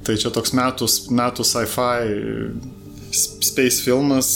Tai 0.06 0.18
čia 0.20 0.32
toks 0.34 0.54
metus, 0.56 0.98
metų 1.14 1.46
sci-fi 1.46 2.10
space 3.12 3.82
filmas. 3.84 4.32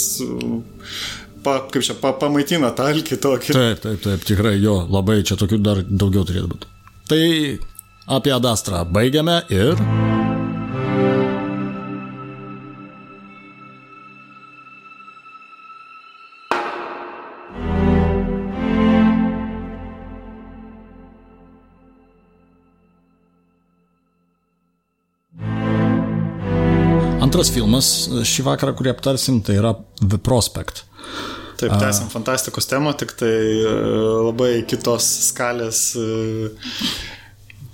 Pa, 1.44 1.58
kaip 1.68 1.84
čia, 1.84 1.96
pa, 2.00 2.14
pamaitina 2.16 2.72
tą 2.76 2.88
alkį 2.94 3.20
tokį. 3.20 3.52
Taip, 3.52 3.84
taip, 3.84 4.00
taip, 4.06 4.24
tikrai 4.24 4.56
jo, 4.56 4.78
labai 4.88 5.20
čia 5.26 5.36
tokių 5.40 5.60
dar 5.60 5.84
daugiau 5.84 6.24
turėtų 6.24 6.50
būti. 6.54 6.72
Tai 7.10 7.22
apie 8.18 8.36
Adastrą 8.38 8.86
baigiame 8.88 9.42
ir... 9.52 9.76
Antras 27.34 27.48
filmas 27.50 27.86
šį 28.30 28.44
vakarą, 28.46 28.76
kurį 28.78 28.92
aptarsim, 28.92 29.40
tai 29.42 29.56
yra 29.58 29.72
The 29.98 30.20
Prospect. 30.22 30.84
Taip, 31.58 31.72
tęsim 31.82 32.06
fantastikos 32.12 32.68
temą, 32.70 32.92
tik 32.94 33.10
tai 33.18 33.26
e, 33.26 33.72
labai 34.28 34.50
kitos 34.70 35.08
skalės 35.32 35.80
e, 35.98 36.04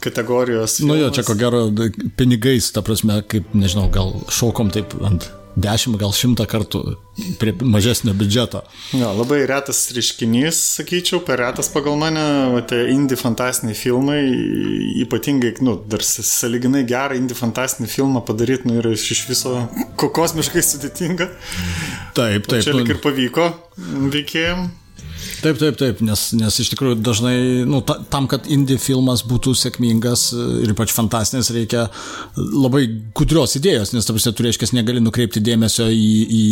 kategorijos. 0.03 0.79
Filmas. 0.81 0.89
Nu 0.91 1.01
jo, 1.01 1.11
čia 1.15 1.27
ko 1.27 1.37
gero 1.39 1.67
pinigais, 2.19 2.73
ta 2.75 2.85
prasme, 2.87 3.21
kaip, 3.31 3.53
nežinau, 3.57 3.89
gal 3.93 4.17
šokom 4.33 4.73
taip 4.75 4.97
ant 5.07 5.31
dešimt, 5.59 5.99
gal 6.01 6.13
šimtą 6.15 6.47
kartų 6.49 6.81
prie 7.41 7.53
mažesnio 7.67 8.15
biudžeto. 8.17 8.63
Jo, 8.97 9.11
labai 9.17 9.43
retas 9.51 9.83
reiškinys, 9.95 10.59
sakyčiau, 10.79 11.21
per 11.27 11.41
retas 11.43 11.71
pagal 11.73 11.99
mane, 12.01 12.23
tie 12.71 12.85
indie 12.95 13.19
fantastiniai 13.19 13.77
filmai, 13.77 14.21
ypatingai, 15.05 15.57
nu, 15.67 15.77
dar 15.91 16.05
saliginai 16.07 16.85
gerą 16.89 17.19
indie 17.19 17.37
fantastinį 17.39 17.91
filmą 17.91 18.25
padaryti, 18.27 18.71
nu, 18.71 18.79
yra 18.81 18.95
iš 18.95 19.25
viso 19.29 19.57
kosmiškai 20.01 20.65
sudėtinga. 20.65 21.31
Taip, 22.17 22.47
taip. 22.47 22.61
O 22.61 22.63
čia 22.65 22.77
lik 22.77 22.95
ir 22.95 23.03
pavyko 23.03 23.51
veikėjim. 24.15 24.69
Taip, 25.41 25.57
taip, 25.61 25.77
taip, 25.81 26.01
nes, 26.05 26.23
nes 26.37 26.59
iš 26.63 26.71
tikrųjų 26.75 26.99
dažnai, 27.05 27.37
nu, 27.69 27.81
ta, 27.87 27.97
tam, 28.13 28.27
kad 28.31 28.49
indie 28.53 28.77
filmas 28.81 29.23
būtų 29.27 29.55
sėkmingas 29.57 30.27
ir 30.65 30.73
ypač 30.75 30.93
fantastinis, 30.93 31.49
reikia 31.55 31.87
labai 32.37 32.83
gudrios 33.17 33.57
idėjos, 33.57 33.95
nes, 33.95 34.07
tarsi, 34.07 34.33
tu 34.37 34.45
reiškia, 34.45 34.71
negali 34.77 35.03
nukreipti 35.03 35.43
dėmesio 35.45 35.89
į, 35.91 36.11
į 36.37 36.45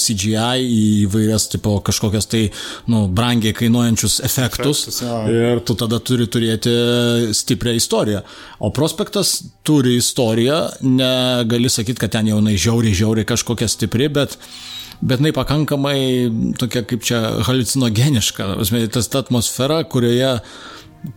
CGI, 0.00 0.64
į 0.64 0.84
vairias, 1.12 1.48
tipo, 1.52 1.76
kažkokias 1.84 2.30
tai, 2.32 2.44
nu, 2.90 3.04
brangiai 3.12 3.56
kainuojančius 3.56 4.20
efektus. 4.24 4.86
Efektus, 4.88 5.02
jo. 5.04 5.18
ir 5.52 5.64
tu 5.66 5.76
tada 5.78 6.00
turi 6.00 6.28
turėti 6.30 6.72
stiprią 7.36 7.76
istoriją. 7.78 8.22
O 8.64 8.72
prospektas 8.74 9.36
turi 9.66 9.98
istoriją, 10.00 10.60
negali 10.86 11.72
sakyti, 11.72 12.00
kad 12.00 12.14
ten 12.16 12.32
jaunai 12.32 12.56
žiauriai, 12.56 12.96
žiauriai 12.96 13.28
kažkokia 13.28 13.68
stipri, 13.70 14.08
bet 14.12 14.38
bet 15.00 15.22
jinai 15.22 15.34
pakankamai 15.36 15.98
tokia 16.60 16.84
kaip 16.86 17.02
čia 17.06 17.20
halucinogeniška. 17.46 18.54
Tas 18.94 19.10
ta 19.10 19.24
atmosfera, 19.24 19.82
kurioje 19.84 20.38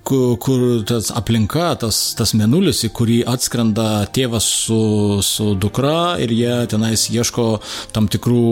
kur, 0.03 0.37
kur 0.39 0.83
tas 0.87 1.11
aplinka, 1.15 1.71
tas, 1.81 1.99
tas 2.17 2.33
menulis, 2.37 2.83
į 2.87 2.91
kurį 2.95 3.19
atskrenda 3.29 4.07
tėvas 4.13 4.47
su, 4.65 4.81
su 5.23 5.53
dukra 5.59 6.17
ir 6.23 6.33
jie 6.35 6.55
tenais 6.71 7.07
ieško 7.13 7.47
tam 7.95 8.09
tikrų 8.11 8.47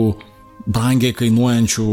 brangiai 0.66 1.14
kainuojančių 1.14 1.88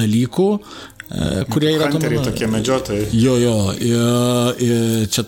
dalykų, 0.00 0.48
e, 0.56 1.30
kurie 1.52 1.74
yra 1.74 1.90
Hunteriai 1.92 2.22
tokie 2.24 2.48
medžiotojai. 2.48 3.08
Jo, 3.12 3.34
jo, 3.42 3.56
ir, 3.76 4.62
ir 4.64 5.10
čia 5.12 5.26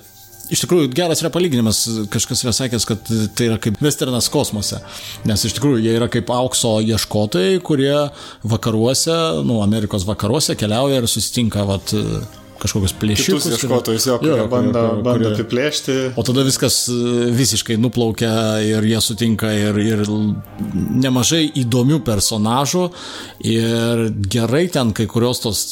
iš 0.52 0.62
tikrųjų 0.64 0.90
geras 0.94 1.22
yra 1.22 1.30
palyginimas, 1.34 1.82
kažkas 2.12 2.44
yra 2.44 2.54
sakęs, 2.56 2.86
kad 2.88 3.10
tai 3.36 3.50
yra 3.50 3.58
kaip 3.62 3.80
westernas 3.84 4.30
kosmose, 4.32 4.80
nes 5.28 5.44
iš 5.46 5.56
tikrųjų 5.58 5.82
jie 5.84 5.94
yra 5.98 6.08
kaip 6.12 6.30
aukso 6.34 6.76
ieškotojai, 6.84 7.60
kurie 7.66 7.94
vakaruose, 8.46 9.16
nu, 9.46 9.60
Amerikos 9.64 10.06
vakaruose 10.08 10.58
keliauja 10.58 11.02
ir 11.02 11.10
susitinka, 11.10 11.66
vat, 11.68 11.94
kažkokius 12.62 12.94
plėšikus. 13.00 13.46
Kitus 13.46 13.56
ieškotojus, 13.56 14.08
jo, 14.10 14.18
kurie 14.22 14.46
bando, 14.50 14.84
bando 15.04 15.32
apiplėšti. 15.34 15.96
O 16.18 16.24
tada 16.26 16.44
viskas 16.46 16.82
e, 16.92 17.28
visiškai 17.36 17.78
nuplaukia 17.80 18.32
ir 18.64 18.86
jie 18.86 19.00
sutinka 19.04 19.52
ir, 19.54 19.80
ir 19.82 20.04
nemažai 21.02 21.44
įdomių 21.62 22.00
personažų 22.06 22.88
ir 23.46 24.06
gerai 24.32 24.66
ten 24.72 24.92
kai 24.96 25.08
kurios 25.10 25.42
tos 25.44 25.62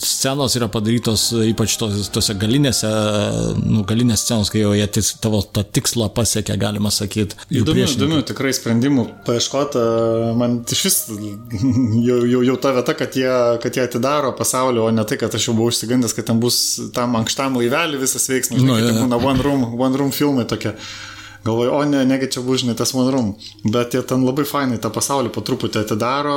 scenos 0.00 0.54
yra 0.56 0.68
padarytos 0.72 1.26
ypač 1.50 1.76
tos, 1.80 2.08
tose 2.12 2.34
galinėse, 2.40 2.88
nu, 3.60 3.82
galinės 3.88 4.24
scenos, 4.24 4.50
kai 4.52 4.62
jau 4.62 4.72
jie 4.76 4.86
tis, 4.96 5.12
tavo 5.20 5.42
tą 5.44 5.64
tikslą 5.64 6.08
pasiekia, 6.16 6.56
galima 6.60 6.92
sakyti. 6.94 7.38
Įdomių, 7.60 7.86
įdomių 7.96 8.20
tikrai 8.30 8.52
sprendimų 8.56 9.06
paieškota, 9.26 9.82
man 10.40 10.60
iš 10.70 10.84
vis 10.88 10.98
jau, 12.08 12.20
jau, 12.24 12.42
jau 12.48 12.56
ta 12.62 12.74
vieta, 12.78 12.96
kad 12.98 13.18
jie, 13.18 13.30
kad 13.62 13.76
jie 13.76 13.84
atidaro 13.84 14.32
pasaulio, 14.38 14.86
o 14.88 14.94
ne 14.94 15.04
tai, 15.08 15.20
kad 15.20 15.34
aš 15.36 15.50
jau 15.50 15.56
buvau 15.58 15.74
išsigandęs, 15.74 16.16
kad 16.16 16.29
ten 16.30 16.40
bus 16.42 16.56
tam 16.94 17.18
ankštam 17.18 17.58
laivelį 17.58 18.00
visas 18.06 18.30
veiksmas, 18.30 18.62
Nu, 18.62 18.78
žinai, 18.78 18.86
no, 18.86 18.94
jo. 18.94 19.04
būna 19.04 19.18
one 19.34 19.46
room, 19.46 19.66
one 19.82 19.98
room 19.98 20.14
filmai 20.14 20.46
tokie. 20.50 20.76
Galvoju, 21.40 21.70
o 21.72 21.84
ne, 21.88 22.02
negi 22.04 22.26
čia 22.34 22.42
bus, 22.44 22.60
žinai, 22.60 22.74
tas 22.76 22.90
one 22.94 23.10
room. 23.10 23.30
Bet 23.64 23.94
jie 23.96 24.02
ten 24.04 24.26
labai 24.28 24.44
fainai 24.44 24.76
tą 24.78 24.90
pasaulį 24.92 25.30
po 25.32 25.40
truputį 25.40 25.80
atidaro, 25.86 26.34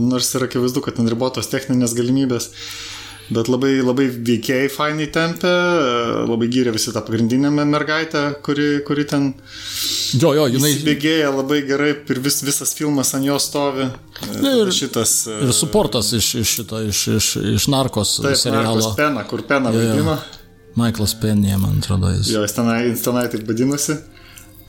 nors 0.00 0.30
yra 0.38 0.48
akivaizdu, 0.48 0.80
kad 0.86 0.96
ten 0.96 1.10
ribotos 1.12 1.50
techninės 1.52 1.92
galimybės. 1.98 2.48
Bet 3.28 3.48
labai, 3.52 3.74
labai 3.84 4.06
veikėjai 4.08 4.70
fainai 4.72 5.06
tempė, 5.12 5.50
labai 6.30 6.46
gyrė 6.48 6.72
visi 6.72 6.94
tą 6.94 7.02
pagrindinę 7.04 7.50
mergaitę, 7.68 8.22
kuri, 8.46 8.68
kuri 8.88 9.04
ten 9.10 9.26
Jo, 10.16 10.30
jo, 10.32 10.46
jinai. 10.48 10.70
Įsibėgėja 10.72 11.28
labai 11.36 11.58
gerai 11.68 11.90
ir 11.92 12.20
vis, 12.24 12.38
visas 12.46 12.72
filmas 12.78 13.10
ant 13.18 13.26
jo 13.28 13.36
stovi. 13.42 13.90
Na, 14.40 14.54
ir- 14.62 14.72
šitas. 14.72 15.26
e, 15.28 15.42
Ir 15.44 15.52
suportas 15.52 16.14
iš, 16.16 16.30
iš 16.40 16.54
šito, 16.56 16.80
iš, 16.88 17.02
iš, 17.18 17.28
iš 17.58 17.66
narkos 17.68 18.14
Taip, 18.22 18.38
serialo. 18.40 18.78
Markos 18.78 18.96
Pena, 18.96 19.24
kur 19.28 19.42
Pena 19.44 19.70
jo. 19.74 19.82
vaidino. 19.82 20.16
Michaelas 20.78 21.14
Penny, 21.20 21.52
man 21.60 21.82
atrodo, 21.82 22.08
jis. 22.14 22.30
Jo, 22.32 22.40
jis 22.46 22.56
tenai, 22.56 22.78
jis 22.88 23.02
tenai 23.04 23.26
taip 23.28 23.44
vadinosi. 23.48 23.98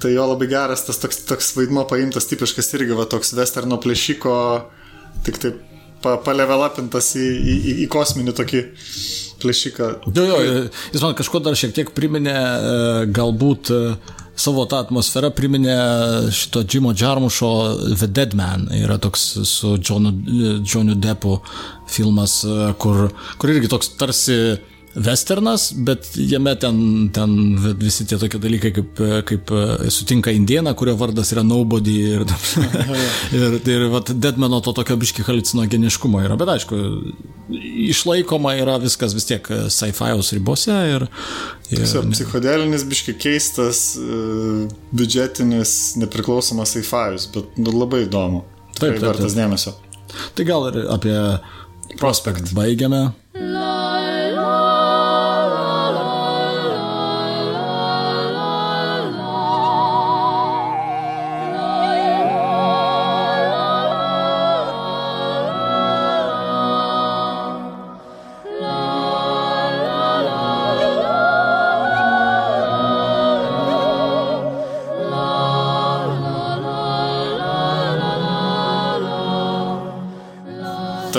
Tai 0.03 0.11
jo 0.11 0.27
labai 0.33 0.47
geras 0.51 0.83
tas 0.87 0.99
toks, 0.99 1.23
toks 1.27 1.53
vaidmo 1.55 1.85
paimtas, 1.87 2.27
tipiškas 2.27 2.73
irgi 2.75 2.95
va 2.97 3.05
toks 3.07 3.31
westerno 3.39 3.79
plėšiko, 3.83 4.35
tik 5.27 5.39
taip 5.43 5.63
pa, 6.03 6.17
palevelapintas 6.23 7.13
į, 7.19 7.25
į, 7.25 7.57
į, 7.57 7.75
į 7.85 7.89
kosminį 7.91 8.35
tokį 8.37 8.63
plėšiką. 9.39 9.89
Jo, 10.15 10.25
jo, 10.27 10.63
jis 10.93 11.03
man 11.03 11.17
kažko 11.17 11.41
dar 11.43 11.57
šiek 11.59 11.75
tiek 11.75 11.91
priminė, 11.95 12.35
e, 12.35 13.03
galbūt 13.15 13.71
e, 13.73 13.81
savo 14.39 14.65
tą 14.69 14.81
atmosferą 14.85 15.31
priminė 15.35 15.77
šito 16.35 16.63
Jimo 16.63 16.93
Jarmušo 16.95 17.51
The 17.93 18.07
Dead 18.07 18.35
Man. 18.37 18.67
Yra 18.75 18.99
toks 19.01 19.25
su 19.47 19.75
Johnu, 19.77 20.13
Johnu 20.63 20.97
Deppu 20.99 21.39
filmas, 21.89 22.41
e, 22.43 22.73
kur, 22.79 23.09
kur 23.39 23.55
irgi 23.55 23.71
toks 23.71 23.95
tarsi 23.99 24.39
westernas, 24.95 25.69
bet 25.73 26.07
jame 26.15 26.55
ten, 26.59 27.09
ten 27.13 27.33
visi 27.79 28.05
tie 28.09 28.17
tokie 28.19 28.39
dalykai, 28.41 28.71
kaip, 28.73 29.01
kaip 29.29 29.51
e, 29.53 29.89
sutinka 29.93 30.33
indieną, 30.33 30.73
kurio 30.77 30.95
vardas 30.97 31.33
yra 31.35 31.43
Nobody 31.45 31.95
ir, 32.15 32.25
ir, 33.37 33.59
ir 33.59 33.85
vat, 33.93 34.09
Deadmano 34.17 34.61
to 34.65 34.73
tokio 34.77 34.97
biški 34.99 35.25
halucinogeniškumo 35.27 36.23
yra, 36.25 36.37
bet 36.39 36.53
aišku, 36.55 36.79
išlaikoma 37.89 38.55
yra 38.59 38.79
viskas 38.81 39.13
vis 39.17 39.29
tiek 39.29 39.45
sci-fi'aus 39.69 40.33
ribose 40.37 40.75
ir, 40.95 41.05
ir 41.69 41.83
Tiesiog 41.83 42.09
psichodelinis, 42.15 42.87
biški 42.89 43.15
keistas, 43.21 43.93
e, 43.99 44.65
biudžetinis, 44.89 45.77
nepriklausomas 46.01 46.73
sci-fi'us, 46.75 47.29
bet 47.35 47.61
nu, 47.61 47.75
labai 47.77 48.07
įdomu. 48.07 48.43
Taip, 48.73 48.81
Taip, 48.81 48.99
taip, 48.99 49.07
vertas 49.11 49.37
dėmesio. 49.37 49.77
tai 50.33 50.45
gal 50.47 50.69
ir 50.71 50.83
apie 50.89 51.15
Prospect 51.97 52.53
baigiame. 52.55 53.09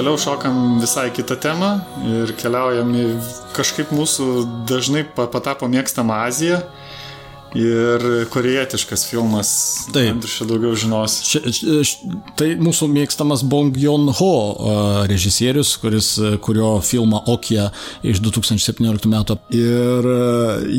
Toliau 0.01 0.17
šokam 0.17 0.79
visai 0.81 1.11
kitą 1.13 1.37
temą 1.37 1.75
ir 2.09 2.31
keliaujam 2.41 2.89
į 2.97 3.03
kažkaip 3.53 3.91
mūsų 3.93 4.29
dažnai 4.65 5.03
pa- 5.05 5.27
patapo 5.29 5.69
mėgstama 5.69 6.23
Azija 6.25 6.63
ir 7.53 8.07
korejietiškas 8.33 9.05
filmas. 9.11 9.51
Taip. 9.93 10.15
Andrius 10.15 10.39
čia 10.39 10.47
daugiau 10.49 10.73
žinos. 10.73 11.19
Ši, 11.29 11.43
ši, 11.53 12.09
tai 12.41 12.49
mūsų 12.57 12.89
mėgstamas 12.95 13.45
Bong 13.45 13.77
Joon-ho 13.77 14.31
režisierius, 15.11 15.75
kuris, 15.85 16.15
kurio 16.49 16.73
filmą 16.81 17.21
Okija 17.35 17.69
iš 18.01 18.25
2017 18.25 19.05
metų. 19.13 19.37
Ir 19.53 20.11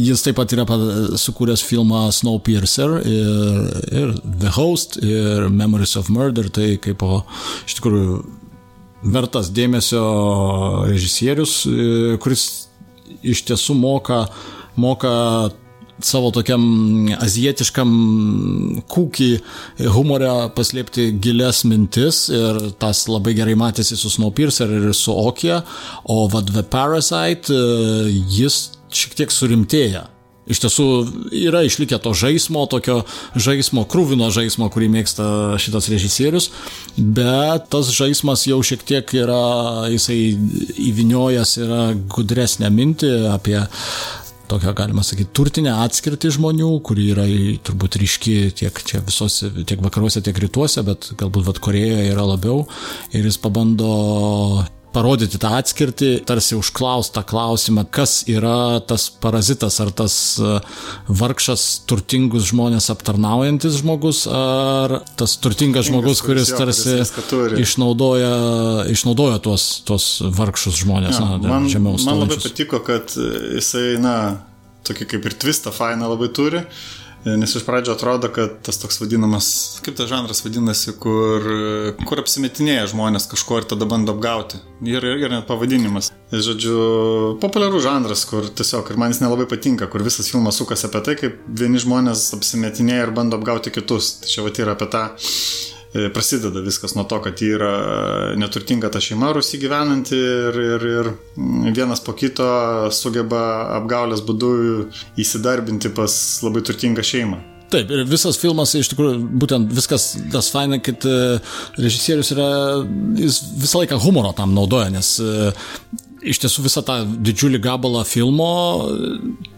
jis 0.01 0.25
taip 0.25 0.41
pat 0.41 0.57
yra 0.57 0.65
sukūręs 1.13 1.61
filmą 1.69 2.07
Snowpiercer 2.09 2.97
ir, 3.05 3.71
ir 4.01 4.17
The 4.25 4.57
Host 4.57 4.97
ir 4.97 5.45
Memories 5.53 5.93
of 6.01 6.09
Murder. 6.09 6.49
Tai 6.49 6.71
kaip 6.81 7.05
o, 7.05 7.21
iš 7.69 7.77
tikrųjų 7.77 8.23
vertas 9.03 9.50
dėmesio 9.53 10.03
režisierius, 10.89 11.63
e, 11.65 12.17
kuris 12.22 12.46
iš 13.22 13.43
tiesų 13.50 13.75
moka, 13.77 14.25
moka 14.79 15.51
savo 16.01 16.31
tokiam 16.34 16.63
azijietiškam 17.22 17.91
kūkį 18.89 19.29
humorę 19.93 20.31
paslėpti 20.55 21.12
gilias 21.22 21.62
mintis 21.67 22.24
ir 22.34 22.58
tas 22.81 23.03
labai 23.12 23.36
gerai 23.38 23.53
matėsi 23.60 23.98
su 24.00 24.10
Snowpiercer 24.10 24.72
ir 24.79 24.89
su 24.98 25.13
Okija, 25.13 25.62
o 26.10 26.25
vad 26.31 26.50
The 26.53 26.63
Parasite 26.63 27.53
e, 27.53 28.10
jis 28.39 28.63
šiek 28.91 29.17
tiek 29.22 29.34
surimtėja. 29.34 30.08
Iš 30.50 30.63
tiesų 30.63 30.86
yra 31.38 31.62
išlikę 31.67 32.00
to 32.01 32.15
žaismo, 32.17 32.63
tokio 32.69 33.01
žaismo, 33.38 33.83
krūvino 33.89 34.31
žaismo, 34.33 34.71
kurį 34.74 34.88
mėgsta 34.95 35.25
šitas 35.62 35.89
režisierius, 35.93 36.50
bet 36.98 37.69
tas 37.74 37.91
žaismas 37.93 38.48
jau 38.50 38.57
šiek 38.65 38.81
tiek 38.88 39.13
yra, 39.21 39.86
jisai 39.93 40.17
įviniojęs 40.89 41.53
yra 41.62 41.83
gudresnę 42.10 42.74
mintį 42.74 43.13
apie 43.36 43.60
tokią, 44.51 44.74
galima 44.75 45.05
sakyti, 45.05 45.29
turtinę 45.38 45.77
atskirtį 45.86 46.33
žmonių, 46.36 46.74
kuri 46.83 47.12
yra 47.13 47.27
turbūt 47.63 48.01
ryški 48.01 48.36
tiek 48.60 48.81
čia 48.88 49.00
visose, 49.05 49.51
tiek 49.69 49.79
vakaruose, 49.83 50.24
tiek 50.25 50.41
rytuose, 50.43 50.83
bet 50.88 51.13
galbūt 51.21 51.48
vat 51.48 51.62
Korejoje 51.63 52.10
yra 52.12 52.25
labiau. 52.27 52.65
Ir 53.15 53.29
jis 53.29 53.39
pabando 53.41 53.91
parodyti 54.95 55.39
tą 55.41 55.53
atskirtį, 55.60 56.12
tarsi 56.27 56.57
užklausti 56.57 57.15
tą 57.15 57.24
klausimą, 57.27 57.86
kas 57.93 58.21
yra 58.31 58.81
tas 58.88 59.07
parazitas, 59.24 59.79
ar 59.83 59.91
tas 59.95 60.15
e, 60.39 60.57
vargšas 61.21 61.65
turtingus 61.89 62.50
žmonės 62.51 62.89
aptarnaujantis 62.93 63.79
žmogus, 63.81 64.24
ar 64.27 65.00
tas 65.19 65.38
turtingas 65.41 65.88
žmogus, 65.89 66.24
kuris 66.25 66.51
jo, 66.51 66.60
tarsi 66.62 66.88
kuris 66.89 67.03
viską 67.05 67.25
turi. 67.31 67.62
išnaudoja, 67.63 68.33
išnaudoja 68.91 69.41
tuos, 69.43 69.67
tuos 69.88 70.13
vargšus 70.38 70.81
žmonės, 70.83 71.19
Ja, 71.21 71.38
na, 71.38 71.60
man, 71.60 71.67
man 71.71 72.24
labai 72.24 72.39
patiko, 72.41 72.79
kad 72.86 73.13
jisai, 73.15 73.95
na, 74.01 74.15
tokį 74.88 75.07
kaip 75.13 75.27
ir 75.29 75.38
twistą 75.43 75.74
fainą 75.75 76.10
labai 76.12 76.31
turi. 76.33 76.65
Nes 77.25 77.55
iš 77.55 77.65
pradžio 77.67 77.93
atrodo, 77.93 78.31
kad 78.33 78.55
tas 78.65 78.79
toks 78.81 78.97
vadinamas, 79.01 79.47
kaip 79.85 79.93
tas 79.99 80.09
žanras 80.09 80.41
vadinasi, 80.41 80.95
kur, 81.01 81.45
kur 82.09 82.21
apsimetinėja 82.21 82.87
žmonės 82.95 83.27
kažko 83.29 83.59
ir 83.61 83.67
tada 83.69 83.85
bando 83.89 84.15
apgauti. 84.15 84.57
Ir, 84.89 85.05
ir 85.05 85.29
net 85.29 85.45
pavadinimas. 85.49 86.09
Žodžiu, 86.33 86.77
populiarus 87.43 87.85
žanras, 87.85 88.25
kur 88.25 88.47
tiesiog 88.49 88.89
ir 88.89 88.97
man 89.01 89.13
jis 89.13 89.21
nelabai 89.21 89.45
patinka, 89.51 89.85
kur 89.91 90.01
visas 90.05 90.31
filmas 90.33 90.57
sukasi 90.57 90.87
apie 90.89 91.03
tai, 91.05 91.17
kaip 91.19 91.37
vieni 91.61 91.81
žmonės 91.83 92.31
apsimetinėja 92.39 93.05
ir 93.05 93.13
bando 93.13 93.37
apgauti 93.37 93.73
kitus. 93.75 94.15
Tai 94.23 94.33
čia 94.33 94.47
va 94.47 94.55
yra 94.65 94.73
apie 94.73 94.89
tą 94.89 95.05
prasideda 96.13 96.63
viskas 96.63 96.95
nuo 96.95 97.03
to, 97.10 97.19
kad 97.24 97.41
yra 97.43 97.71
neturtinga 98.39 98.91
ta 98.91 99.01
šeima 99.03 99.33
rusi 99.36 99.60
gyvenanti 99.60 100.15
ir, 100.15 100.60
ir, 100.75 100.86
ir 100.95 101.12
vienas 101.75 102.03
po 102.05 102.15
kito 102.15 102.48
sugeba 102.95 103.41
apgaulės 103.79 104.24
būdu 104.27 104.51
įsidarbinti 105.19 105.91
pas 105.95 106.13
labai 106.45 106.63
turtingą 106.67 107.03
šeimą. 107.03 107.41
Taip, 107.71 107.91
ir 107.91 108.03
visas 108.03 108.36
filmas, 108.39 108.74
iš 108.75 108.89
tikrųjų, 108.91 109.19
būtent 109.39 109.71
viskas 109.71 110.10
tas 110.33 110.50
faina, 110.51 110.81
kad 110.83 111.05
e, 111.07 111.38
režisierius 111.79 112.33
yra, 112.36 112.48
jis 113.15 113.38
visą 113.62 113.83
laiką 113.83 114.00
humoro 114.03 114.33
tam 114.36 114.51
naudoja, 114.57 114.89
nes 114.91 115.13
e, 115.24 115.51
iš 116.33 116.41
tiesų 116.43 116.65
visą 116.65 116.83
tą 116.88 116.98
didžiulį 117.07 117.62
gabalą 117.63 118.03
filmo 118.07 118.51
e, 118.91 119.13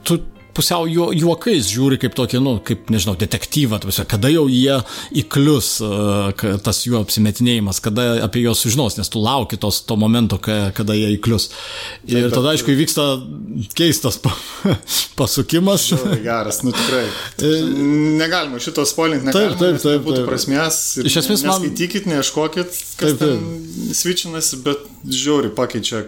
tu 0.05 0.19
pusiau 0.55 0.85
juo, 0.89 1.09
juokais 1.15 1.67
žiūri 1.73 1.97
kaip 2.01 2.15
tokį, 2.17 2.39
nu, 2.43 2.53
kaip, 2.65 2.89
nežinau, 2.93 3.15
detektyvą, 3.19 3.79
tarsi, 3.83 4.05
kada 4.09 4.29
jau 4.31 4.45
jie 4.51 4.77
įklius 5.23 5.69
uh, 5.83 6.57
tas 6.63 6.83
jų 6.87 6.99
apsimetinėjimas, 7.01 7.81
kada 7.83 8.05
apie 8.25 8.43
juos 8.45 8.61
sužinos, 8.63 8.97
nes 8.99 9.09
tu 9.13 9.21
lauki 9.23 9.57
tos, 9.61 9.81
to 9.87 9.97
momento, 9.99 10.37
ka, 10.41 10.71
kada 10.77 10.95
jie 10.97 11.13
įklius. 11.17 11.49
Ir 12.07 12.27
Taip, 12.27 12.35
tada, 12.37 12.53
aišku, 12.53 12.73
įvyksta 12.75 13.07
keistas 13.77 14.19
pa, 14.23 14.33
pasukimas. 15.19 15.89
Labai 15.97 16.19
geras, 16.25 16.61
nu 16.65 16.73
tikrai. 16.75 17.05
Negalima 18.19 18.59
šito 18.63 18.85
spoilinti, 18.87 19.31
Taip, 19.31 19.53
negalima, 19.53 19.59
taip, 19.59 19.73
nes 19.77 19.85
taip, 19.87 20.05
Būtų 20.05 20.19
taip. 20.21 20.29
prasmės. 20.31 20.79
Iš 21.03 21.19
esmės 21.23 21.45
man- 21.47 21.61
Neskaitykit, 21.63 22.07
neieškokit, 22.09 22.69
kas 22.99 23.13
Taip, 23.13 23.19
taip. 23.19 23.41
ten 23.41 23.93
svičinasi, 23.93 24.61
bet 24.65 24.85
žiauri 25.09 25.51
pakeičia 25.55 26.05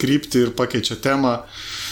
kryptį 0.00 0.46
ir 0.48 0.52
pakeičia 0.58 0.96
temą. 1.02 1.38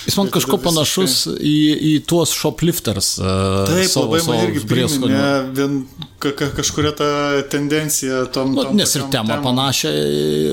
Jis 0.07 0.17
man 0.19 0.31
kažko 0.35 0.59
panašus 0.63 1.17
į, 1.39 1.57
į 1.91 1.93
tuos 2.11 2.33
shoplifters. 2.35 3.15
Uh, 3.23 3.63
Taip, 3.69 3.87
savo, 3.91 4.09
labai 4.11 4.23
man 4.27 4.41
irgi 4.49 4.63
prieskoniu. 4.67 5.11
priminė 5.11 5.55
vien 5.57 5.77
ka, 6.23 6.33
ka, 6.39 6.49
kažkuria 6.57 6.93
ta 6.99 7.09
tendencija 7.53 8.25
tom. 8.35 8.55
Nu, 8.57 8.65
tom 8.67 8.77
nes 8.79 8.95
ir 8.99 9.05
temą 9.13 9.39
panašią 9.45 9.93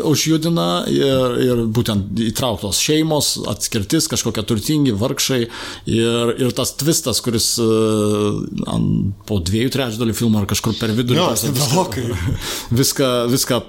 užjudina 0.10 0.68
ir, 0.92 1.38
ir 1.48 1.64
būtent 1.74 2.20
įtrauktos 2.30 2.80
šeimos, 2.84 3.32
atskirtis, 3.50 4.08
kažkokie 4.12 4.44
turtingi, 4.50 4.94
vargšai 4.98 5.42
ir, 5.46 6.34
ir 6.38 6.54
tas 6.58 6.76
twistas, 6.80 7.22
kuris 7.26 7.52
uh, 7.64 8.42
ant- 8.70 9.16
po 9.30 9.40
dviejų 9.46 9.74
trečdalių 9.76 10.16
filmo 10.18 10.42
ar 10.44 10.48
kažkur 10.50 10.78
per 10.80 10.94
vidurį 10.98 11.20
Jo, 11.20 11.32
viską- 11.60 12.08
viską, 12.82 13.10
viską 13.34 13.62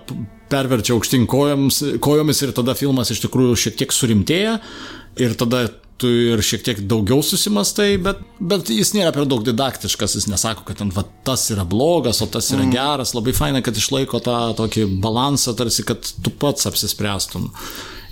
perverčia 0.50 0.96
aukštyn 0.96 1.28
kojomis, 1.30 1.76
kojomis 2.02 2.40
ir 2.42 2.50
tada 2.56 2.74
filmas 2.78 3.12
iš 3.14 3.20
tikrųjų 3.26 3.58
šiek 3.64 3.76
tiek 3.84 3.92
surimtėja 3.94 4.56
ir 5.18 5.34
tada 5.38 5.66
tu 6.00 6.08
ir 6.08 6.40
šiek 6.44 6.62
tiek 6.64 6.78
daugiau 6.88 7.20
susimastai, 7.24 7.98
bet, 8.00 8.22
bet 8.40 8.70
jis 8.72 8.94
nėra 8.96 9.12
per 9.12 9.26
daug 9.28 9.44
didaktiškas, 9.44 10.16
jis 10.16 10.28
nesako, 10.30 10.64
kad 10.68 10.80
ten 10.80 10.92
va, 10.96 11.04
tas 11.26 11.44
yra 11.52 11.66
blogas, 11.68 12.22
o 12.24 12.28
tas 12.30 12.48
yra 12.54 12.64
mm. 12.64 12.72
geras, 12.72 13.12
labai 13.16 13.34
faina, 13.36 13.60
kad 13.64 13.76
išlaiko 13.76 14.22
tą 14.24 14.38
tokį 14.56 14.86
balansą, 15.04 15.52
tarsi, 15.58 15.84
kad 15.88 16.08
tu 16.24 16.32
pats 16.40 16.70
apsispręstum. 16.70 17.50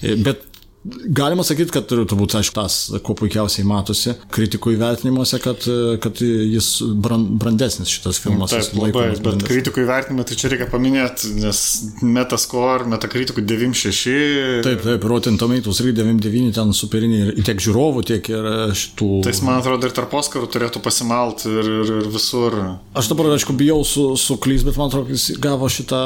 E, 0.02 0.18
Bet 0.20 0.47
Galima 0.86 1.42
sakyti, 1.44 1.72
kad 1.74 1.88
tur- 1.90 2.04
turbūt, 2.08 2.36
aišku, 2.38 2.54
tas, 2.54 2.74
kuo 3.04 3.14
puikiausiai 3.18 3.64
matosi 3.66 4.12
kritikų 4.32 4.76
įvertinimuose, 4.76 5.40
kad, 5.42 5.64
kad 6.00 6.20
jis 6.22 6.68
bran, 7.02 7.24
brandesnis 7.40 7.90
šitas 7.90 8.20
filmas. 8.22 8.54
Taip, 8.54 8.70
labai, 8.78 8.92
bet 9.10 9.20
brandesnis. 9.24 9.50
kritikų 9.50 9.82
įvertinimą 9.84 10.24
tai 10.28 10.38
čia 10.38 10.52
reikia 10.52 10.68
paminėti, 10.70 11.32
nes 11.42 11.60
Metascore, 12.02 12.86
Metakritikų 12.94 13.42
96. 13.42 14.62
Taip, 14.64 14.84
taip, 14.86 15.04
Rotten 15.10 15.36
Tomatoes 15.40 15.80
irgi 15.82 15.96
99 15.98 16.54
ten 16.56 16.72
superiniai 16.76 17.32
ir 17.34 17.42
tiek 17.46 17.60
žiūrovų, 17.66 18.04
tiek 18.12 18.30
ir 18.32 18.48
šitų. 18.78 19.10
Tai 19.26 19.34
jis, 19.34 19.42
man 19.44 19.58
atrodo, 19.60 19.90
ir 19.90 19.96
tarp 19.98 20.14
Oscarų 20.18 20.48
turėtų 20.54 20.82
pasimalt 20.84 21.44
ir, 21.50 21.58
ir, 21.82 21.92
ir 21.98 22.08
visur. 22.14 22.56
Aš 22.98 23.10
dabar, 23.12 23.32
aišku, 23.34 23.58
bijau 23.58 23.82
su, 23.86 24.06
suklys, 24.20 24.64
bet 24.66 24.78
man 24.80 24.88
atrodo, 24.92 25.10
jis 25.12 25.34
gavo 25.42 25.68
šitą 25.72 26.00